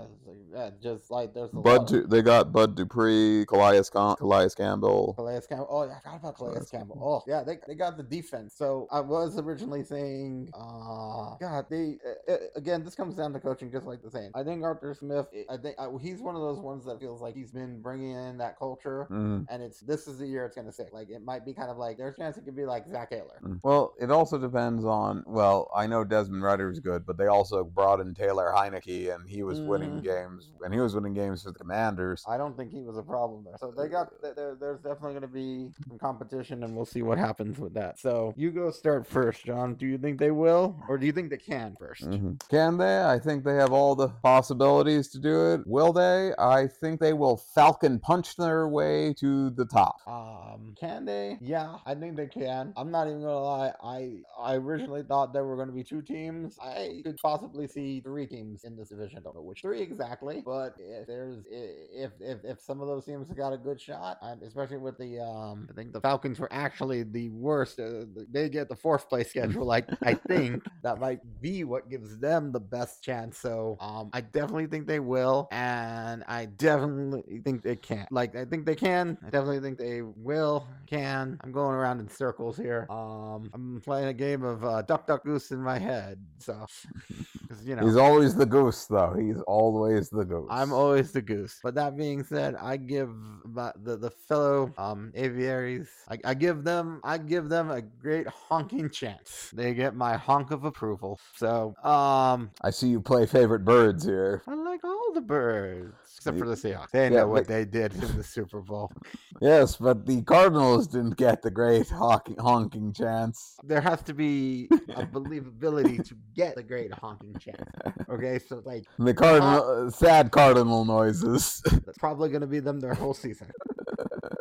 Uh, 0.56 0.70
just 0.82 1.10
like 1.10 1.34
there's 1.34 1.52
a 1.52 1.56
lot 1.56 1.64
Bud, 1.64 1.80
of- 1.82 1.86
Du- 1.88 2.06
they 2.06 2.22
got 2.22 2.52
Bud 2.52 2.74
Dupree, 2.76 3.44
Calais, 3.46 3.82
Cam- 3.92 4.16
Calais 4.16 4.48
Campbell. 4.56 5.14
Calais 5.14 5.40
Campbell. 5.48 5.66
Oh, 5.70 5.84
yeah, 5.84 5.96
I 5.96 6.00
forgot 6.00 6.16
about 6.20 6.36
Calais 6.36 6.60
Campbell. 6.70 6.98
Oh, 7.02 7.22
yeah, 7.30 7.42
they, 7.42 7.58
they 7.66 7.74
got 7.74 7.96
the 7.96 8.02
defense. 8.02 8.54
So 8.56 8.86
I 8.90 9.00
was 9.00 9.38
originally 9.38 9.82
saying, 9.84 10.50
uh, 10.54 11.36
God, 11.40 11.66
they 11.70 11.98
uh, 12.28 12.32
uh, 12.32 12.36
again. 12.56 12.84
This 12.84 12.94
comes 12.94 13.14
down 13.16 13.32
to 13.32 13.40
coaching, 13.40 13.70
just 13.70 13.86
like 13.86 14.02
the 14.02 14.10
same. 14.10 14.30
I 14.34 14.42
think 14.42 14.62
Arthur 14.62 14.94
Smith. 14.94 15.26
I 15.48 15.56
think 15.56 15.76
uh, 15.78 15.96
he's 15.98 16.20
one 16.20 16.34
of 16.36 16.40
those 16.42 16.58
ones 16.58 16.84
that 16.86 17.00
feels 17.00 17.20
like 17.20 17.34
he's 17.34 17.50
been 17.50 17.80
bringing 17.80 18.12
in 18.12 18.38
that 18.38 18.58
culture. 18.58 19.06
Mhm. 19.10 19.46
And 19.50 19.62
it's 19.62 19.80
this 19.80 20.06
is 20.06 20.18
the 20.18 20.26
year 20.26 20.44
it's 20.44 20.56
gonna 20.56 20.72
stick. 20.72 20.88
Like 20.92 21.10
it 21.10 21.22
might 21.24 21.44
be 21.44 21.52
kind 21.52 21.70
of 21.70 21.76
like 21.76 21.96
there's 21.98 22.14
a 22.14 22.18
chance 22.18 22.36
it 22.36 22.44
could 22.44 22.56
be 22.56 22.64
like 22.64 22.86
Zac 22.88 23.10
Taylor. 23.10 23.40
Mm. 23.42 23.60
Well, 23.62 23.83
it 24.00 24.10
also 24.10 24.38
depends 24.38 24.84
on. 24.84 25.22
Well, 25.26 25.70
I 25.74 25.86
know 25.86 26.04
Desmond 26.04 26.42
Ridder 26.42 26.70
is 26.70 26.80
good, 26.80 27.04
but 27.06 27.16
they 27.16 27.26
also 27.26 27.64
brought 27.64 28.00
in 28.00 28.14
Taylor 28.14 28.52
Heinicke, 28.54 29.14
and 29.14 29.28
he 29.28 29.42
was 29.42 29.60
winning 29.60 30.00
Mhm. 30.00 30.02
games, 30.02 30.50
and 30.64 30.72
he 30.74 30.80
was 30.80 30.94
winning 30.94 31.14
games 31.14 31.42
for 31.42 31.50
the 31.52 31.58
Commanders. 31.58 32.24
I 32.28 32.36
don't 32.36 32.56
think 32.56 32.70
he 32.70 32.82
was 32.82 32.96
a 32.96 33.02
problem 33.02 33.44
there. 33.44 33.54
So 33.58 33.70
they 33.70 33.88
got 33.88 34.10
there. 34.22 34.34
there- 34.34 34.54
There's 34.54 34.80
definitely 34.80 35.12
going 35.12 35.22
to 35.22 35.28
be 35.28 35.70
some 35.88 35.98
competition, 35.98 36.62
and 36.64 36.74
we'll 36.76 36.84
see 36.84 37.02
what 37.02 37.18
happens 37.18 37.58
with 37.58 37.74
that. 37.74 37.98
So 37.98 38.32
you 38.36 38.50
go 38.50 38.70
start 38.70 39.06
first, 39.06 39.44
John. 39.44 39.74
Do 39.74 39.86
you 39.86 39.98
think 39.98 40.18
they 40.18 40.30
will, 40.30 40.76
or 40.88 40.96
do 40.98 41.06
you 41.06 41.12
think 41.12 41.30
they 41.30 41.36
can 41.36 41.74
1st 41.76 42.08
Mhm. 42.10 42.48
Can 42.48 42.76
they? 42.78 43.04
I 43.04 43.18
think 43.18 43.44
they 43.44 43.54
have 43.56 43.72
all 43.72 43.94
the 43.94 44.08
possibilities 44.22 45.08
to 45.10 45.18
do 45.18 45.52
it. 45.52 45.66
Will 45.66 45.92
they? 45.92 46.32
I 46.38 46.66
think 46.66 47.00
they 47.00 47.12
will 47.12 47.36
Falcon 47.36 47.98
punch 47.98 48.36
their 48.36 48.68
way 48.68 49.12
to 49.14 49.50
the 49.50 49.64
top. 49.66 49.96
Um, 50.06 50.74
can 50.78 51.04
they? 51.04 51.38
Yeah, 51.40 51.78
I 51.86 51.94
think 51.94 52.16
they 52.16 52.26
can. 52.26 52.72
I'm 52.76 52.90
not 52.90 53.06
even 53.08 53.20
gonna 53.22 53.38
lie. 53.38 53.73
I 53.82 54.18
I 54.38 54.54
originally 54.54 55.02
thought 55.02 55.32
there 55.32 55.44
were 55.44 55.56
gonna 55.56 55.72
be 55.72 55.84
two 55.84 56.02
teams. 56.02 56.58
I 56.62 57.00
could 57.04 57.16
possibly 57.18 57.66
see 57.66 58.00
three 58.00 58.26
teams 58.26 58.64
in 58.64 58.76
this 58.76 58.88
division. 58.88 59.22
Don't 59.22 59.34
know 59.34 59.42
which 59.42 59.62
three 59.62 59.80
exactly, 59.80 60.42
but 60.44 60.74
if 60.78 61.06
there's 61.06 61.44
if 61.50 62.12
if 62.20 62.44
if 62.44 62.60
some 62.60 62.80
of 62.80 62.88
those 62.88 63.04
teams 63.04 63.28
got 63.30 63.52
a 63.52 63.58
good 63.58 63.80
shot, 63.80 64.18
and 64.22 64.42
especially 64.42 64.78
with 64.78 64.98
the 64.98 65.20
um, 65.20 65.68
I 65.70 65.74
think 65.74 65.92
the 65.92 66.00
Falcons 66.00 66.38
were 66.38 66.52
actually 66.52 67.02
the 67.02 67.28
worst. 67.30 67.78
Uh, 67.78 68.04
they 68.30 68.48
get 68.48 68.68
the 68.68 68.76
fourth 68.76 69.08
place 69.08 69.30
schedule. 69.30 69.64
Like 69.64 69.88
I 70.02 70.14
think 70.14 70.62
that 70.82 71.00
might 71.00 71.20
be 71.40 71.64
what 71.64 71.88
gives 71.88 72.18
them 72.18 72.52
the 72.52 72.60
best 72.60 73.02
chance. 73.02 73.38
So 73.38 73.76
um, 73.80 74.10
I 74.12 74.20
definitely 74.20 74.66
think 74.66 74.86
they 74.86 75.00
will, 75.00 75.48
and 75.50 76.24
I 76.28 76.46
definitely 76.46 77.40
think 77.40 77.62
they 77.62 77.76
can. 77.76 78.06
Like 78.10 78.36
I 78.36 78.44
think 78.44 78.66
they 78.66 78.76
can. 78.76 79.18
I 79.22 79.30
definitely 79.30 79.60
think 79.60 79.78
they 79.78 80.02
will. 80.02 80.66
Can. 80.86 81.38
I'm 81.42 81.52
going 81.52 81.74
around 81.74 82.00
in 82.00 82.08
circles 82.08 82.56
here. 82.56 82.86
Um, 82.90 83.50
I'm 83.52 83.63
playing 83.84 84.08
a 84.08 84.12
game 84.12 84.42
of 84.42 84.64
uh, 84.64 84.82
duck, 84.82 85.06
duck, 85.06 85.24
goose 85.24 85.50
in 85.50 85.62
my 85.62 85.78
head. 85.78 86.18
So, 86.38 86.66
you 87.64 87.76
know, 87.76 87.84
He's 87.84 87.96
always 87.96 88.34
the 88.34 88.46
goose, 88.46 88.86
though. 88.86 89.14
He's 89.18 89.40
always 89.46 90.10
the 90.10 90.24
goose. 90.24 90.48
I'm 90.50 90.72
always 90.72 91.12
the 91.12 91.22
goose. 91.22 91.58
But 91.62 91.74
that 91.74 91.96
being 91.96 92.24
said, 92.24 92.54
I 92.56 92.76
give 92.76 93.10
my, 93.44 93.72
the 93.82 93.96
the 93.96 94.10
fellow 94.10 94.72
um 94.78 95.12
aviaries, 95.14 95.88
I, 96.08 96.18
I 96.24 96.34
give 96.34 96.64
them 96.64 97.00
I 97.04 97.18
give 97.18 97.48
them 97.48 97.70
a 97.70 97.82
great 97.82 98.26
honking 98.26 98.90
chance. 98.90 99.50
They 99.52 99.74
get 99.74 99.94
my 99.94 100.16
honk 100.16 100.50
of 100.50 100.64
approval. 100.64 101.18
So 101.36 101.74
um 101.82 102.50
I 102.62 102.70
see 102.70 102.88
you 102.88 103.00
play 103.00 103.26
favorite 103.26 103.64
birds 103.64 104.04
here. 104.04 104.42
I 104.46 104.54
like 104.54 104.84
all 104.84 105.12
the 105.14 105.20
birds 105.20 106.03
except 106.16 106.38
for 106.38 106.46
the 106.46 106.54
Seahawks. 106.54 106.90
They 106.92 107.04
Yeah, 107.04 107.20
know 107.20 107.28
what 107.28 107.46
but- 107.46 107.48
they 107.48 107.64
did 107.64 107.94
in 107.94 108.16
the 108.16 108.22
Super 108.24 108.60
Bowl. 108.60 108.90
Yes, 109.40 109.76
but 109.76 110.06
the 110.06 110.22
Cardinals 110.22 110.86
didn't 110.86 111.16
get 111.16 111.42
the 111.42 111.50
great 111.50 111.88
honking, 111.90 112.36
honking 112.38 112.92
chance. 112.92 113.56
There 113.64 113.80
has 113.80 114.00
to 114.04 114.14
be 114.14 114.68
a 114.94 115.04
believability 115.04 116.06
to 116.08 116.14
get 116.34 116.54
the 116.54 116.62
great 116.62 116.92
honking 116.92 117.34
chance. 117.40 117.68
Okay, 118.08 118.38
so 118.38 118.62
like 118.64 118.84
The 118.98 119.12
cardinal, 119.12 119.86
uh, 119.86 119.90
sad 119.90 120.30
cardinal 120.30 120.84
noises. 120.84 121.60
That's 121.64 121.98
probably 121.98 122.28
going 122.28 122.42
to 122.42 122.46
be 122.46 122.60
them 122.60 122.78
their 122.80 122.94
whole 122.94 123.12
season. 123.14 123.50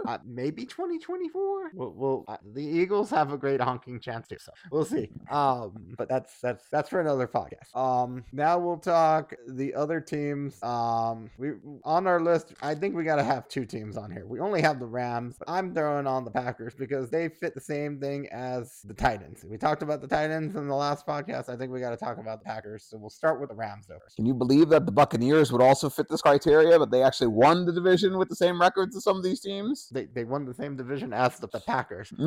Uh, 0.05 0.17
maybe 0.25 0.65
2024. 0.65 1.71
We'll, 1.73 1.91
we'll 1.91 2.25
uh, 2.27 2.37
the 2.53 2.63
Eagles 2.63 3.09
have 3.09 3.31
a 3.33 3.37
great 3.37 3.61
honking 3.61 3.99
chance 3.99 4.27
too, 4.27 4.37
so 4.39 4.51
we'll 4.71 4.85
see. 4.85 5.09
Um, 5.29 5.95
but 5.97 6.09
that's 6.09 6.39
that's 6.39 6.65
that's 6.71 6.89
for 6.89 7.01
another 7.01 7.27
podcast. 7.27 7.75
Um, 7.75 8.23
now 8.31 8.59
we'll 8.59 8.77
talk 8.77 9.33
the 9.47 9.73
other 9.73 9.99
teams. 9.99 10.61
Um, 10.63 11.29
we 11.37 11.51
on 11.83 12.07
our 12.07 12.19
list. 12.19 12.53
I 12.61 12.75
think 12.75 12.95
we 12.95 13.03
got 13.03 13.17
to 13.17 13.23
have 13.23 13.47
two 13.47 13.65
teams 13.65 13.97
on 13.97 14.11
here. 14.11 14.25
We 14.25 14.39
only 14.39 14.61
have 14.61 14.79
the 14.79 14.85
Rams, 14.85 15.37
I'm 15.47 15.73
throwing 15.73 16.07
on 16.07 16.25
the 16.25 16.31
Packers 16.31 16.73
because 16.75 17.09
they 17.09 17.29
fit 17.29 17.55
the 17.55 17.61
same 17.61 17.99
thing 17.99 18.27
as 18.31 18.81
the 18.83 18.93
Titans. 18.93 19.43
We 19.43 19.57
talked 19.57 19.83
about 19.83 20.01
the 20.01 20.07
Titans 20.07 20.55
in 20.55 20.67
the 20.67 20.75
last 20.75 21.05
podcast. 21.05 21.49
I 21.49 21.55
think 21.55 21.71
we 21.71 21.79
got 21.79 21.91
to 21.91 21.97
talk 21.97 22.17
about 22.17 22.39
the 22.39 22.45
Packers. 22.45 22.83
So 22.83 22.97
we'll 22.97 23.09
start 23.09 23.39
with 23.39 23.49
the 23.49 23.55
Rams 23.55 23.85
though. 23.87 23.99
Can 24.15 24.25
you 24.25 24.33
believe 24.33 24.69
that 24.69 24.85
the 24.85 24.91
Buccaneers 24.91 25.51
would 25.51 25.61
also 25.61 25.89
fit 25.89 26.07
this 26.09 26.21
criteria, 26.21 26.77
but 26.77 26.91
they 26.91 27.03
actually 27.03 27.27
won 27.27 27.65
the 27.65 27.73
division 27.73 28.17
with 28.17 28.29
the 28.29 28.35
same 28.35 28.59
records 28.59 28.95
as 28.95 29.03
some 29.03 29.17
of 29.17 29.23
these 29.23 29.39
teams? 29.39 29.89
They 29.93 30.05
they 30.05 30.23
won 30.23 30.45
the 30.45 30.53
same 30.53 30.75
division 30.75 31.13
as 31.13 31.37
the, 31.39 31.47
the 31.47 31.59
Packers. 31.59 32.11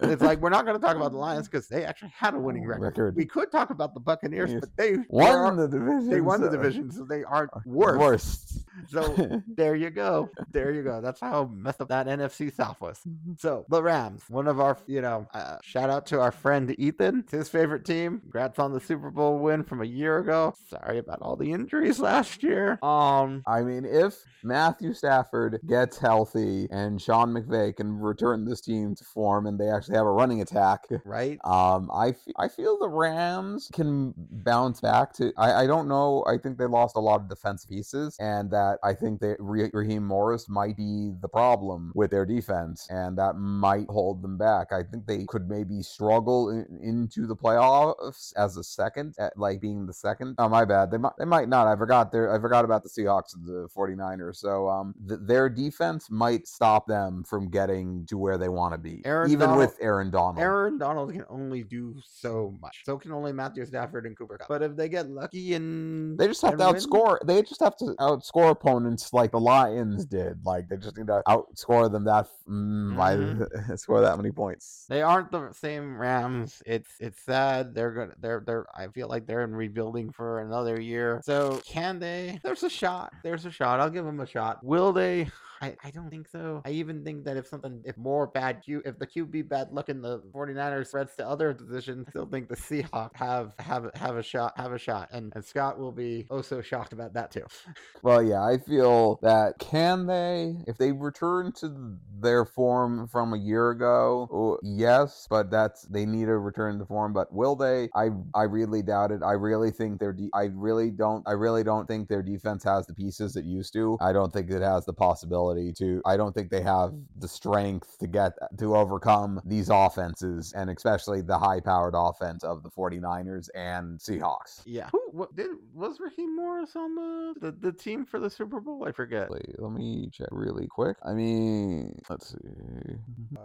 it's 0.00 0.22
like 0.22 0.40
we're 0.40 0.50
not 0.50 0.64
going 0.66 0.78
to 0.78 0.84
talk 0.84 0.96
about 0.96 1.12
the 1.12 1.18
Lions 1.18 1.48
because 1.50 1.68
they 1.68 1.84
actually 1.84 2.12
had 2.16 2.34
a 2.34 2.38
winning 2.38 2.66
record. 2.66 2.82
Record. 2.82 3.16
We 3.16 3.24
could 3.26 3.50
talk 3.52 3.70
about 3.70 3.94
the 3.94 4.00
Buccaneers, 4.00 4.50
Yes. 4.52 4.60
but 4.60 4.76
they 4.76 4.96
won 5.08 5.56
were- 5.56 5.66
the 5.66 5.78
division. 5.78 6.10
they 6.10 6.20
won 6.20 6.40
the 6.40 6.50
division, 6.50 6.90
so 6.90 7.04
they 7.04 7.22
aren't 7.24 7.50
worse. 7.66 7.98
Worst. 7.98 8.64
So 8.88 9.42
there 9.46 9.74
you 9.74 9.90
go, 9.90 10.30
there 10.52 10.72
you 10.72 10.82
go. 10.82 11.00
That's 11.00 11.20
how 11.20 11.46
messed 11.46 11.80
up 11.80 11.88
that 11.88 12.06
NFC 12.06 12.52
South 12.52 12.80
was. 12.80 13.00
So 13.38 13.64
the 13.68 13.82
Rams, 13.82 14.22
one 14.28 14.46
of 14.48 14.60
our, 14.60 14.76
you 14.86 15.00
know, 15.00 15.26
uh, 15.34 15.56
shout 15.62 15.90
out 15.90 16.06
to 16.06 16.20
our 16.20 16.32
friend 16.32 16.74
Ethan, 16.78 17.20
it's 17.20 17.32
his 17.32 17.48
favorite 17.48 17.84
team. 17.84 18.20
Congrats 18.20 18.58
on 18.58 18.72
the 18.72 18.80
Super 18.80 19.10
Bowl 19.10 19.38
win 19.38 19.64
from 19.64 19.82
a 19.82 19.86
year 19.86 20.18
ago. 20.18 20.54
Sorry 20.68 20.98
about 20.98 21.20
all 21.22 21.36
the 21.36 21.52
injuries 21.52 21.98
last 21.98 22.42
year. 22.42 22.78
Um, 22.82 23.42
I 23.46 23.62
mean, 23.62 23.84
if 23.84 24.16
Matthew 24.42 24.92
Stafford 24.92 25.60
gets 25.66 25.98
healthy 25.98 26.68
and 26.70 27.00
Sean 27.00 27.32
McVay 27.32 27.74
can 27.76 27.98
return 27.98 28.44
this 28.44 28.60
team 28.60 28.94
to 28.94 29.04
form 29.04 29.46
and 29.46 29.58
they 29.58 29.68
actually 29.68 29.96
have 29.96 30.06
a 30.06 30.12
running 30.12 30.40
attack, 30.40 30.84
right? 31.04 31.38
um, 31.44 31.90
I, 31.92 32.08
f- 32.08 32.34
I 32.36 32.48
feel 32.48 32.78
the 32.78 32.88
Rams 32.88 33.70
can 33.72 34.14
bounce 34.16 34.80
back 34.80 35.12
to. 35.14 35.32
I, 35.36 35.64
I 35.64 35.66
don't 35.66 35.88
know. 35.88 36.24
I 36.26 36.38
think 36.38 36.58
they 36.58 36.66
lost 36.66 36.96
a 36.96 37.00
lot 37.00 37.20
of 37.20 37.28
defense 37.28 37.64
pieces, 37.64 38.16
and 38.20 38.50
that 38.50 38.65
I 38.82 38.94
think 38.94 39.20
that 39.20 39.36
Ra- 39.38 39.68
Raheem 39.72 40.04
Morris 40.06 40.48
might 40.48 40.76
be 40.76 41.12
the 41.20 41.28
problem 41.28 41.92
with 41.94 42.10
their 42.10 42.26
defense, 42.26 42.86
and 42.90 43.16
that 43.18 43.34
might 43.36 43.86
hold 43.88 44.22
them 44.22 44.36
back. 44.38 44.72
I 44.72 44.82
think 44.82 45.06
they 45.06 45.24
could 45.26 45.48
maybe 45.48 45.82
struggle 45.82 46.50
in, 46.50 46.78
into 46.82 47.26
the 47.26 47.36
playoffs 47.36 48.32
as 48.36 48.56
a 48.56 48.64
second, 48.64 49.14
at 49.18 49.36
like 49.38 49.60
being 49.60 49.86
the 49.86 49.92
second. 49.92 50.34
Oh, 50.38 50.48
my 50.48 50.64
bad. 50.64 50.90
They 50.90 50.98
might. 50.98 51.12
They 51.18 51.24
might 51.24 51.48
not. 51.48 51.66
I 51.66 51.76
forgot. 51.76 52.12
Their, 52.12 52.32
I 52.34 52.38
forgot 52.40 52.64
about 52.64 52.82
the 52.82 52.88
Seahawks 52.88 53.34
and 53.34 53.44
the 53.44 53.68
49ers. 53.76 54.36
So 54.36 54.68
um, 54.68 54.94
th- 55.08 55.20
their 55.22 55.48
defense 55.48 56.10
might 56.10 56.46
stop 56.46 56.86
them 56.86 57.24
from 57.24 57.48
getting 57.50 58.06
to 58.06 58.18
where 58.18 58.38
they 58.38 58.48
want 58.48 58.72
to 58.74 58.78
be, 58.78 59.02
Aaron 59.04 59.30
even 59.30 59.48
Donald- 59.48 59.58
with 59.58 59.76
Aaron 59.80 60.10
Donald. 60.10 60.38
Aaron 60.38 60.78
Donald 60.78 61.12
can 61.12 61.24
only 61.28 61.62
do 61.62 61.94
so 62.06 62.54
much. 62.60 62.82
So 62.84 62.96
can 62.98 63.12
only 63.12 63.32
Matthew 63.32 63.64
Stafford 63.66 64.06
and 64.06 64.16
Cooper 64.16 64.38
Kupp. 64.38 64.48
But 64.48 64.62
if 64.62 64.76
they 64.76 64.88
get 64.88 65.08
lucky 65.08 65.54
and 65.54 66.18
They 66.18 66.26
just 66.28 66.42
have 66.42 66.56
to 66.58 66.64
win- 66.66 66.74
outscore. 66.74 67.18
They 67.24 67.42
just 67.42 67.60
have 67.60 67.76
to 67.78 67.94
outscore 67.98 68.55
opponents 68.56 69.12
like 69.12 69.30
the 69.32 69.40
Lions 69.40 70.04
did. 70.06 70.44
Like 70.44 70.68
they 70.68 70.76
just 70.76 70.96
need 70.96 71.06
to 71.08 71.22
outscore 71.28 71.90
them 71.90 72.04
that 72.04 72.26
mm, 72.48 72.96
by 72.96 73.16
Mhm. 73.16 73.78
score 73.78 74.00
that 74.00 74.16
many 74.16 74.30
points. 74.30 74.86
They 74.88 75.02
aren't 75.02 75.30
the 75.30 75.52
same 75.52 75.98
Rams. 75.98 76.62
It's 76.66 76.90
it's 77.00 77.20
sad. 77.20 77.74
They're 77.74 77.92
gonna 77.92 78.14
they're 78.20 78.42
they're 78.46 78.66
I 78.74 78.88
feel 78.88 79.08
like 79.08 79.26
they're 79.26 79.44
in 79.44 79.54
rebuilding 79.54 80.10
for 80.10 80.40
another 80.40 80.80
year. 80.80 81.20
So 81.24 81.60
can 81.66 81.98
they? 81.98 82.40
There's 82.42 82.62
a 82.62 82.70
shot. 82.70 83.12
There's 83.22 83.46
a 83.46 83.50
shot. 83.50 83.80
I'll 83.80 83.90
give 83.90 84.04
them 84.04 84.20
a 84.20 84.26
shot. 84.26 84.64
Will 84.64 84.92
they? 84.92 85.28
I, 85.60 85.74
I 85.82 85.90
don't 85.90 86.10
think 86.10 86.28
so. 86.28 86.62
I 86.64 86.70
even 86.70 87.04
think 87.04 87.24
that 87.24 87.36
if 87.36 87.46
something, 87.46 87.82
if 87.84 87.96
more 87.96 88.26
bad 88.26 88.62
Q, 88.62 88.82
if 88.84 88.98
the 88.98 89.06
QB 89.06 89.48
bad 89.48 89.72
luck 89.72 89.88
in 89.88 90.02
the 90.02 90.20
49ers 90.34 90.88
spreads 90.88 91.16
to 91.16 91.26
other 91.26 91.54
positions, 91.54 92.06
I 92.08 92.10
still 92.10 92.26
think 92.26 92.48
the 92.48 92.56
Seahawks 92.56 93.16
have 93.16 93.52
have 93.58 93.90
have 93.94 94.16
a 94.16 94.22
shot, 94.22 94.52
have 94.56 94.72
a 94.72 94.78
shot, 94.78 95.08
and, 95.12 95.32
and 95.34 95.44
Scott 95.44 95.78
will 95.78 95.92
be 95.92 96.26
oh 96.30 96.42
so 96.42 96.60
shocked 96.60 96.92
about 96.92 97.14
that 97.14 97.30
too. 97.30 97.46
Well, 98.02 98.22
yeah, 98.22 98.44
I 98.44 98.58
feel 98.58 99.18
that 99.22 99.58
can 99.58 100.06
they, 100.06 100.54
if 100.68 100.78
they 100.78 100.92
return 100.92 101.52
to 101.60 101.96
their 102.20 102.44
form 102.44 103.08
from 103.08 103.32
a 103.32 103.38
year 103.38 103.70
ago, 103.70 104.28
oh, 104.32 104.58
yes, 104.62 105.26
but 105.28 105.50
that's 105.50 105.82
they 105.82 106.06
need 106.06 106.26
to 106.26 106.38
return 106.38 106.78
to 106.78 106.84
form. 106.84 107.12
But 107.12 107.32
will 107.32 107.56
they? 107.56 107.88
I 107.94 108.10
I 108.34 108.44
really 108.44 108.82
doubt 108.82 109.10
it. 109.10 109.22
I 109.24 109.32
really 109.32 109.70
think 109.70 109.98
their 109.98 110.12
de- 110.12 110.30
I 110.34 110.50
really 110.54 110.90
don't 110.90 111.26
I 111.26 111.32
really 111.32 111.64
don't 111.64 111.86
think 111.86 112.08
their 112.08 112.22
defense 112.22 112.62
has 112.64 112.86
the 112.86 112.94
pieces 112.94 113.34
it 113.34 113.44
used 113.44 113.72
to. 113.72 113.96
I 114.00 114.12
don't 114.12 114.32
think 114.32 114.50
it 114.50 114.62
has 114.62 114.84
the 114.84 114.92
possibility 114.92 115.45
to. 115.54 116.02
I 116.04 116.16
don't 116.16 116.34
think 116.34 116.50
they 116.50 116.62
have 116.62 116.92
the 117.18 117.28
strength 117.28 117.98
to 117.98 118.06
get 118.06 118.32
to 118.58 118.76
overcome 118.76 119.40
these 119.44 119.70
offenses 119.70 120.52
and 120.54 120.70
especially 120.70 121.20
the 121.20 121.38
high-powered 121.38 121.94
offense 121.96 122.44
of 122.44 122.62
the 122.62 122.70
49ers 122.70 123.48
and 123.54 123.98
Seahawks. 123.98 124.62
Yeah. 124.64 124.88
Who 124.92 125.00
what, 125.12 125.34
did 125.36 125.48
was 125.74 126.00
Raheem 126.00 126.36
Morris 126.36 126.76
on 126.76 126.94
the, 126.94 127.34
the 127.40 127.52
the 127.52 127.72
team 127.72 128.04
for 128.04 128.18
the 128.18 128.30
Super 128.30 128.60
Bowl? 128.60 128.84
I 128.86 128.92
forget. 128.92 129.30
Wait, 129.30 129.58
let 129.58 129.72
me 129.72 130.08
check 130.12 130.28
really 130.30 130.66
quick. 130.66 130.96
I 131.04 131.12
mean, 131.12 131.98
let's 132.08 132.30
see. 132.30 132.96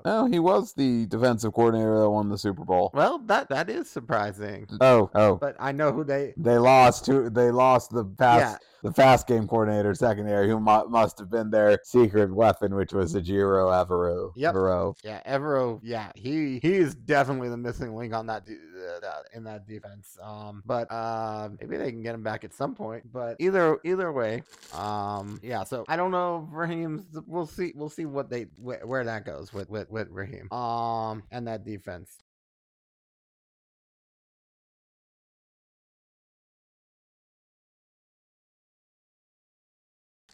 Oh, 0.05 0.25
he 0.25 0.39
was 0.39 0.73
the 0.73 1.05
defensive 1.07 1.53
coordinator 1.53 1.99
that 1.99 2.09
won 2.09 2.29
the 2.29 2.37
Super 2.37 2.65
Bowl. 2.65 2.91
Well, 2.93 3.19
that 3.25 3.49
that 3.49 3.69
is 3.69 3.89
surprising. 3.89 4.67
Oh, 4.79 5.09
oh, 5.15 5.35
But 5.35 5.55
I 5.59 5.71
know 5.71 5.91
who 5.91 6.03
they. 6.03 6.33
they 6.37 6.57
lost 6.57 7.05
to. 7.05 7.29
They 7.29 7.51
lost 7.51 7.91
the 7.91 8.05
past 8.05 8.59
Yeah, 8.61 8.67
The 8.83 8.91
fast 8.91 9.27
game 9.27 9.47
coordinator 9.47 9.93
secondary, 9.93 10.47
who 10.49 10.59
mu- 10.59 10.87
must 10.89 11.19
have 11.19 11.29
been 11.29 11.51
their 11.51 11.79
secret 11.83 12.33
weapon, 12.33 12.73
which 12.75 12.93
was 12.93 13.13
Ejiro 13.13 13.69
Evero. 13.71 14.31
Yep. 14.35 14.55
Evero. 14.55 14.95
yeah, 15.03 15.21
Evero. 15.27 15.79
Yeah, 15.83 16.11
he 16.15 16.57
he 16.59 16.73
is 16.75 16.95
definitely 16.95 17.49
the 17.49 17.57
missing 17.57 17.95
link 17.95 18.13
on 18.13 18.25
that, 18.27 18.45
de- 18.45 18.53
uh, 18.53 18.99
that 19.01 19.23
in 19.33 19.43
that 19.43 19.67
defense. 19.67 20.17
Um, 20.21 20.63
but 20.65 20.91
uh, 20.91 21.49
maybe 21.59 21.77
they 21.77 21.91
can 21.91 22.01
get 22.01 22.15
him 22.15 22.23
back 22.23 22.43
at 22.43 22.53
some 22.53 22.73
point. 22.73 23.03
But 23.13 23.35
either 23.39 23.77
either 23.83 24.11
way, 24.11 24.41
um, 24.73 25.39
yeah. 25.43 25.63
So 25.63 25.85
I 25.87 25.95
don't 25.95 26.11
know 26.11 26.47
if 26.49 26.55
Raheem's. 26.57 27.05
We'll 27.27 27.45
see. 27.45 27.73
We'll 27.75 27.89
see 27.89 28.05
what 28.05 28.29
they 28.31 28.43
wh- 28.57 28.83
where 28.87 29.03
that 29.03 29.25
goes 29.25 29.53
with 29.53 29.69
with 29.69 29.91
with 29.91 30.07
Raheem. 30.09 30.51
Um, 30.51 31.21
and 31.31 31.47
that 31.47 31.63
defense. 31.65 32.17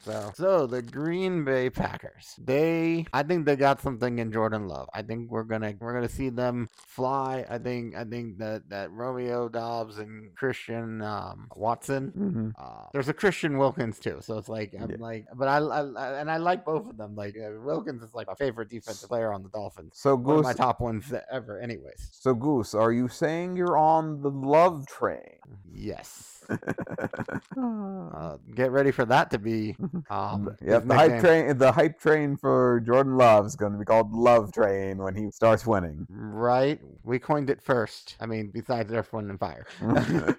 So, 0.08 0.32
so 0.36 0.68
the 0.68 0.82
Green 0.82 1.44
Bay 1.44 1.70
Packers. 1.70 2.34
They, 2.40 3.06
I 3.12 3.24
think 3.24 3.46
they 3.46 3.56
got 3.58 3.82
something 3.82 4.20
in 4.20 4.32
Jordan 4.32 4.68
Love. 4.68 4.88
I 4.94 5.02
think 5.02 5.30
we're 5.30 5.44
gonna 5.44 5.74
we're 5.80 5.94
gonna 5.94 6.08
see 6.08 6.30
them 6.30 6.70
fly. 6.76 7.46
I 7.50 7.58
think 7.58 7.94
I 7.96 8.06
think 8.06 8.38
that 8.38 8.70
that 8.70 8.90
Romeo 8.92 9.50
Doubs 9.50 9.98
and 9.98 10.34
Christian 10.36 11.02
um, 11.02 11.48
Watson. 11.56 12.14
Mhm. 12.18 12.54
Uh, 12.58 12.88
there's 12.94 13.10
a 13.10 13.14
Christian 13.14 13.58
Wilkins 13.58 14.00
too, 14.00 14.20
so 14.22 14.38
it's 14.38 14.48
like 14.50 14.74
I'm 14.80 14.90
Yeah. 14.92 14.96
like, 15.00 15.26
but 15.36 15.48
I, 15.50 15.58
I, 15.58 15.82
I- 15.82 16.20
and 16.22 16.32
I 16.32 16.38
like 16.38 16.64
both 16.64 16.90
of 16.90 16.98
them. 16.98 17.16
Like 17.16 17.36
uh, 17.38 17.60
Wilkins 17.62 18.02
is 18.02 18.14
like 18.14 18.28
my 18.28 18.36
favorite 18.36 18.70
defensive 18.70 19.10
player 19.10 19.34
on 19.34 19.44
the 19.44 19.50
Dolphins. 19.50 19.92
So 19.96 20.16
One 20.16 20.38
of 20.40 20.44
my 20.44 20.54
top 20.54 20.80
ones 20.80 21.12
ever, 21.32 21.60
anyways. 21.60 22.10
So 22.14 22.34
Goose, 22.34 22.74
are 22.74 22.92
you 22.94 23.10
saying 23.10 23.58
you're 23.58 23.78
on 23.78 24.22
the 24.22 24.30
love 24.32 24.88
train? 24.88 25.38
Yes. 25.72 26.37
Uh, 27.58 28.38
get 28.56 28.72
ready 28.72 28.92
for 28.92 29.04
that 29.06 29.32
to 29.32 29.40
be 29.40 29.76
um, 30.10 30.56
yep, 30.62 30.86
the 30.86 30.94
hype 30.94 31.20
train. 31.20 31.58
The 31.58 31.72
hype 31.72 32.00
train 32.00 32.38
for 32.38 32.82
Jordan 32.86 33.18
Love 33.18 33.46
is 33.46 33.56
going 33.56 33.72
to 33.74 33.80
be 33.80 33.86
called 33.86 34.12
Love 34.14 34.52
Train 34.54 34.98
when 34.98 35.16
he 35.16 35.32
starts 35.32 35.66
winning. 35.66 36.06
Right? 36.10 36.80
We 37.04 37.20
coined 37.20 37.50
it 37.50 37.62
first. 37.62 38.16
I 38.20 38.26
mean, 38.28 38.52
besides 38.54 38.92
Earth, 38.94 39.12
Wind, 39.12 39.30
and 39.30 39.40
Fire. 39.40 39.66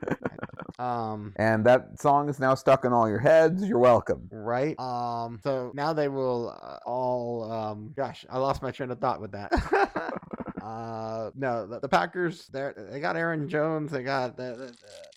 um, 0.79 1.33
and 1.37 1.65
that 1.67 2.01
song 2.01 2.29
is 2.29 2.39
now 2.39 2.55
stuck 2.55 2.85
in 2.85 2.93
all 2.93 3.09
your 3.09 3.19
heads. 3.19 3.65
You're 3.65 3.79
welcome. 3.79 4.29
right? 4.31 4.79
Um, 4.79 5.41
so 5.43 5.73
now 5.75 5.93
they 5.93 6.09
will 6.09 6.57
uh, 6.63 6.79
all. 6.87 7.51
Um, 7.51 7.93
gosh, 7.97 8.25
I 8.31 8.39
lost 8.39 8.63
my 8.63 8.71
train 8.71 8.91
of 8.91 9.01
thought 9.01 9.21
with 9.21 9.33
that. 9.33 9.51
Uh, 10.63 11.31
no, 11.35 11.67
the, 11.67 11.81
the 11.81 11.89
Packers. 11.89 12.47
They 12.49 12.71
they 12.77 13.01
got 13.01 13.17
Aaron 13.17 13.49
Jones. 13.49 13.93
They 13.93 14.03
got 14.03 14.37
the, 14.37 14.75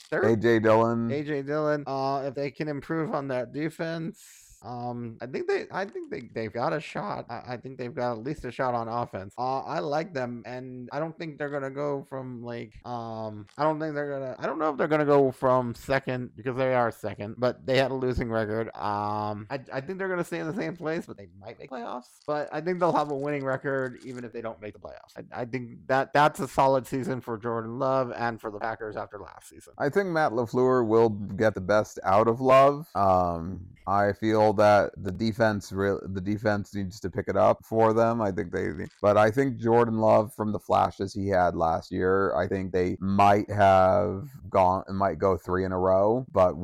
the, 0.10 0.18
AJ 0.18 0.64
Dillon. 0.64 1.10
AJ 1.10 1.46
Dillon. 1.46 1.84
Uh, 1.88 2.24
if 2.26 2.36
they 2.36 2.52
can 2.52 2.68
improve 2.68 3.14
on 3.14 3.28
that 3.30 3.54
defense. 3.54 4.41
Um, 4.64 5.18
I 5.22 5.26
think 5.26 5.48
they, 5.48 5.66
I 5.72 5.86
think 5.86 6.12
they, 6.12 6.30
they've 6.34 6.54
got 6.54 6.74
a 6.74 6.80
shot. 6.80 7.26
I, 7.30 7.54
I 7.54 7.58
think 7.58 7.78
they've 7.78 7.94
got 7.94 8.14
at 8.14 8.24
least 8.24 8.46
a 8.46 8.52
shot 8.52 8.74
on 8.74 8.88
offense. 8.88 9.34
Uh, 9.38 9.60
I 9.62 9.80
like 9.80 10.14
them, 10.14 10.44
and 10.46 10.90
I 10.92 11.00
don't 11.00 11.18
think 11.18 11.38
they're 11.38 11.50
gonna 11.50 11.72
go 11.72 12.06
from 12.10 12.44
like, 12.44 12.74
um, 12.86 13.48
I 13.58 13.64
don't 13.64 13.80
think 13.80 13.96
they're 13.96 14.12
gonna, 14.12 14.36
I 14.40 14.46
don't 14.46 14.60
know 14.60 14.70
if 14.70 14.78
they're 14.78 14.88
gonna 14.88 15.06
go 15.06 15.32
from 15.32 15.74
second 15.76 16.32
because 16.36 16.56
they 16.58 16.74
are 16.74 16.92
second, 16.92 17.36
but 17.38 17.66
they 17.66 17.78
had 17.78 17.92
a 17.92 17.96
losing 17.96 18.30
record. 18.30 18.68
Um, 18.76 19.48
I, 19.50 19.60
I 19.74 19.82
think 19.82 19.98
they're 19.98 20.10
gonna 20.10 20.24
stay 20.24 20.40
in 20.40 20.48
the 20.48 20.56
same 20.56 20.76
place, 20.76 21.06
but 21.06 21.18
they 21.18 21.28
might 21.40 21.60
make 21.60 21.70
playoffs. 21.70 22.20
But 22.28 22.50
I 22.52 22.62
think 22.62 22.80
they'll 22.80 22.94
have 22.94 23.12
a 23.12 23.16
winning 23.16 23.44
record 23.44 24.00
even 24.06 24.24
if 24.24 24.32
they 24.32 24.42
don't 24.42 24.62
make 24.62 24.74
the 24.74 24.80
playoffs. 24.80 25.18
I, 25.18 25.42
I 25.42 25.46
think 25.46 25.88
that 25.88 26.14
that's 26.14 26.40
a 26.40 26.48
solid 26.48 26.86
season 26.86 27.22
for 27.22 27.38
Jordan 27.38 27.80
Love 27.80 28.12
and 28.16 28.40
for 28.40 28.52
the 28.52 28.60
Packers 28.60 28.96
after 28.96 29.18
last 29.20 29.50
season. 29.50 29.74
I 29.78 29.90
think 29.90 30.10
Matt 30.10 30.32
LaFleur 30.32 30.86
will 30.86 31.10
get 31.10 31.56
the 31.56 31.62
best 31.62 32.00
out 32.04 32.28
of 32.28 32.42
Love. 32.42 32.88
Um, 32.96 33.66
I 33.88 34.14
feel 34.14 34.51
that 34.54 34.92
the 34.98 35.12
defense 35.12 35.70
the 35.70 36.22
defense 36.24 36.74
needs 36.76 37.00
to 37.00 37.10
pick 37.10 37.28
it 37.28 37.38
up 37.38 37.66
for 37.66 37.94
them. 37.94 38.22
I 38.22 38.32
think 38.32 38.52
they 38.52 38.70
but 39.02 39.18
I 39.18 39.32
think 39.32 39.58
Jordan 39.58 39.98
Love 39.98 40.34
from 40.34 40.52
the 40.52 40.60
flashes 40.60 41.14
he 41.14 41.28
had 41.28 41.56
last 41.56 41.92
year, 41.92 42.36
I 42.36 42.48
think 42.48 42.72
they 42.72 42.98
might 43.00 43.50
have 43.50 44.30
gone 44.50 44.84
might 44.90 45.20
go 45.20 45.38
3 45.38 45.66
in 45.66 45.72
a 45.72 45.80
row, 45.80 46.26
but 46.32 46.56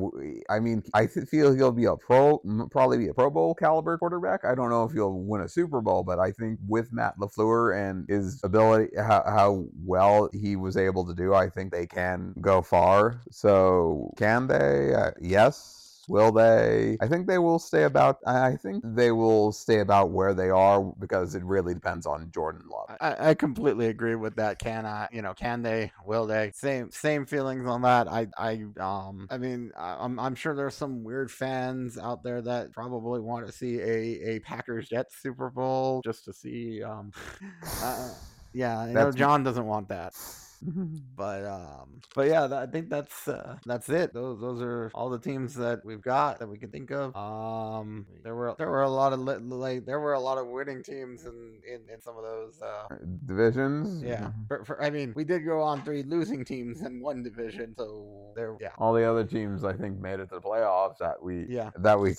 I 0.50 0.60
mean, 0.60 0.82
I 0.94 1.06
feel 1.06 1.54
he'll 1.54 1.72
be 1.72 1.86
a 1.86 1.96
pro 1.96 2.38
probably 2.70 2.98
be 2.98 3.08
a 3.08 3.14
Pro 3.14 3.30
Bowl 3.30 3.54
caliber 3.54 3.98
quarterback. 3.98 4.44
I 4.44 4.54
don't 4.54 4.70
know 4.70 4.84
if 4.84 4.92
he'll 4.92 5.12
win 5.12 5.42
a 5.42 5.48
Super 5.48 5.80
Bowl, 5.80 6.02
but 6.02 6.18
I 6.18 6.32
think 6.32 6.58
with 6.66 6.92
Matt 6.92 7.18
LaFleur 7.18 7.76
and 7.76 8.08
his 8.08 8.40
ability 8.44 8.88
how, 8.96 9.22
how 9.26 9.64
well 9.84 10.28
he 10.32 10.56
was 10.56 10.76
able 10.76 11.06
to 11.06 11.14
do, 11.14 11.34
I 11.34 11.48
think 11.48 11.72
they 11.72 11.86
can 11.86 12.34
go 12.40 12.62
far. 12.62 13.20
So, 13.30 14.12
can 14.16 14.46
they? 14.46 14.94
Uh, 14.94 15.10
yes. 15.20 15.77
Will 16.08 16.32
they? 16.32 16.96
I 17.00 17.06
think 17.06 17.26
they 17.26 17.38
will 17.38 17.58
stay 17.58 17.84
about. 17.84 18.18
I 18.26 18.56
think 18.56 18.82
they 18.84 19.12
will 19.12 19.52
stay 19.52 19.80
about 19.80 20.10
where 20.10 20.34
they 20.34 20.48
are 20.48 20.82
because 20.98 21.34
it 21.34 21.44
really 21.44 21.74
depends 21.74 22.06
on 22.06 22.30
Jordan 22.32 22.62
Love. 22.70 22.96
I, 23.00 23.30
I 23.30 23.34
completely 23.34 23.86
agree 23.86 24.14
with 24.14 24.36
that. 24.36 24.58
Can 24.58 24.86
I, 24.86 25.08
you 25.12 25.22
know, 25.22 25.34
can 25.34 25.62
they, 25.62 25.92
will 26.04 26.26
they? 26.26 26.52
Same, 26.54 26.90
same 26.90 27.26
feelings 27.26 27.66
on 27.66 27.82
that. 27.82 28.08
I, 28.08 28.26
I, 28.38 28.64
um, 28.80 29.26
I 29.30 29.38
mean, 29.38 29.70
I- 29.76 29.96
I'm, 30.00 30.18
I'm 30.18 30.34
sure 30.34 30.54
there's 30.56 30.74
some 30.74 31.04
weird 31.04 31.30
fans 31.30 31.98
out 31.98 32.22
there 32.22 32.40
that 32.42 32.72
probably 32.72 33.20
want 33.20 33.46
to 33.46 33.52
see 33.52 33.78
a, 33.80 34.36
a 34.36 34.38
Packers 34.40 34.88
Jets 34.88 35.16
Super 35.22 35.50
Bowl 35.50 36.00
just 36.04 36.24
to 36.24 36.32
see, 36.32 36.82
um, 36.82 37.12
uh, 37.82 38.10
yeah, 38.52 38.78
I 38.78 38.92
know 38.92 39.12
John 39.12 39.42
doesn't 39.42 39.66
want 39.66 39.88
that. 39.88 40.14
But 41.16 41.44
um, 41.44 42.00
but 42.14 42.28
yeah, 42.28 42.46
that, 42.46 42.62
I 42.62 42.66
think 42.66 42.90
that's 42.90 43.26
uh, 43.26 43.56
that's 43.66 43.88
it. 43.88 44.14
Those 44.14 44.40
those 44.40 44.62
are 44.62 44.90
all 44.94 45.10
the 45.10 45.18
teams 45.18 45.54
that 45.54 45.84
we've 45.84 46.00
got 46.00 46.38
that 46.38 46.48
we 46.48 46.56
can 46.58 46.70
think 46.70 46.90
of. 46.92 47.14
Um, 47.16 48.06
there 48.22 48.36
were 48.36 48.54
there 48.56 48.70
were 48.70 48.82
a 48.82 48.88
lot 48.88 49.12
of 49.12 49.18
li- 49.20 49.36
like 49.38 49.84
there 49.84 49.98
were 49.98 50.12
a 50.12 50.20
lot 50.20 50.38
of 50.38 50.46
winning 50.46 50.82
teams 50.84 51.24
in 51.24 51.58
in, 51.66 51.80
in 51.92 52.00
some 52.00 52.16
of 52.16 52.22
those. 52.22 52.60
Uh, 52.62 52.94
Divisions. 53.26 54.02
yeah, 54.02 54.30
for, 54.46 54.64
for, 54.64 54.82
I 54.82 54.90
mean, 54.90 55.12
we 55.16 55.24
did 55.24 55.44
go 55.44 55.60
on 55.60 55.82
three 55.82 56.02
losing 56.02 56.44
teams 56.44 56.82
in 56.82 57.00
one 57.00 57.22
division, 57.22 57.74
so 57.76 58.32
there. 58.34 58.56
Yeah, 58.60 58.70
All 58.78 58.92
the 58.92 59.04
other 59.08 59.24
teams, 59.24 59.64
I 59.64 59.72
think, 59.72 59.98
made 60.00 60.20
it 60.20 60.28
to 60.30 60.36
the 60.36 60.40
playoffs. 60.40 60.98
That 60.98 61.22
we, 61.22 61.46
yeah, 61.48 61.70
that 61.78 61.98
we, 61.98 62.14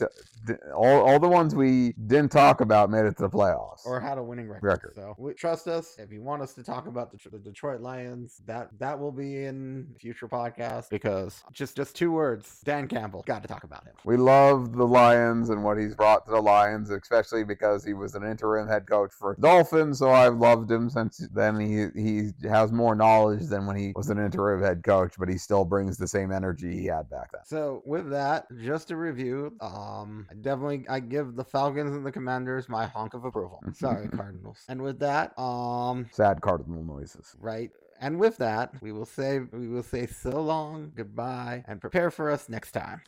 all, 0.74 1.08
all 1.08 1.20
the 1.20 1.28
ones 1.28 1.56
we 1.56 1.94
didn't 2.08 2.32
talk 2.32 2.62
about 2.62 2.90
made 2.90 3.06
it 3.06 3.16
to 3.18 3.24
the 3.24 3.30
playoffs. 3.30 3.86
or 3.86 4.00
had 4.00 4.18
a 4.18 4.24
winning 4.24 4.48
record. 4.48 4.68
Record. 4.68 4.96
So 4.96 5.16
we, 5.18 5.34
trust 5.34 5.68
us. 5.68 5.96
If 5.98 6.12
you 6.12 6.22
want 6.22 6.42
us 6.42 6.54
to 6.56 6.64
talk 6.64 6.88
about 6.88 7.12
the, 7.12 7.30
the 7.30 7.40
Detroit 7.40 7.82
Lions, 7.82 8.29
that 8.46 8.70
that 8.80 8.98
will 9.00 9.12
be 9.12 9.46
in 9.46 9.88
future 10.00 10.28
podcasts 10.28 10.90
because 10.90 11.44
just 11.52 11.76
just 11.76 11.96
two 11.96 12.12
words: 12.12 12.60
Dan 12.64 12.88
Campbell. 12.88 13.24
Got 13.26 13.42
to 13.42 13.48
talk 13.48 13.64
about 13.64 13.84
him. 13.86 13.94
We 14.06 14.18
love 14.18 14.76
the 14.76 14.86
Lions 14.88 15.50
and 15.50 15.64
what 15.64 15.78
he's 15.78 15.96
brought 15.96 16.26
to 16.26 16.32
the 16.32 16.42
Lions, 16.42 16.90
especially 16.90 17.44
because 17.44 17.84
he 17.84 17.94
was 17.94 18.16
an 18.16 18.24
interim 18.24 18.68
head 18.68 18.88
coach 18.88 19.12
for 19.12 19.36
Dolphins. 19.40 20.00
So 20.00 20.10
I've 20.12 20.38
loved 20.38 20.70
him 20.72 20.90
since 20.90 21.18
then. 21.34 21.60
He 21.60 21.88
he 22.02 22.48
has 22.48 22.72
more 22.72 22.96
knowledge 22.96 23.48
than 23.48 23.66
when 23.66 23.76
he 23.76 23.94
was 23.96 24.10
an 24.10 24.18
interim 24.20 24.62
head 24.62 24.84
coach, 24.84 25.16
but 25.18 25.30
he 25.30 25.38
still 25.38 25.66
brings 25.66 25.98
the 25.98 26.08
same 26.08 26.32
energy 26.32 26.72
he 26.80 26.86
had 26.86 27.10
back 27.10 27.32
then. 27.32 27.42
So 27.46 27.82
with 27.86 28.10
that, 28.12 28.48
just 28.62 28.92
a 28.92 28.96
review. 28.96 29.56
Um, 29.62 30.28
I 30.30 30.36
definitely 30.36 30.86
I 30.90 31.00
give 31.00 31.36
the 31.36 31.44
Falcons 31.44 31.96
and 31.96 32.06
the 32.06 32.12
Commanders 32.12 32.70
my 32.70 32.86
honk 32.86 33.14
of 33.14 33.26
approval. 33.26 33.62
Sorry, 33.74 34.08
Cardinals. 34.08 34.60
And 34.68 34.82
with 34.82 35.00
that, 35.00 35.38
um, 35.40 36.08
Sad 36.12 36.42
cardinal 36.42 36.84
noises. 36.84 37.36
right. 37.40 37.72
And 38.00 38.20
with 38.20 38.38
that, 38.38 38.82
we 38.82 38.92
will 38.92 39.06
say 39.06 39.40
we 39.40 39.68
will 39.68 39.84
say 39.84 40.08
so 40.08 40.42
long, 40.42 40.94
goodbye, 40.96 41.66
and 41.68 41.82
prepare 41.82 42.10
for 42.12 42.32
us 42.32 42.48
next 42.48 42.72
time. 42.72 43.02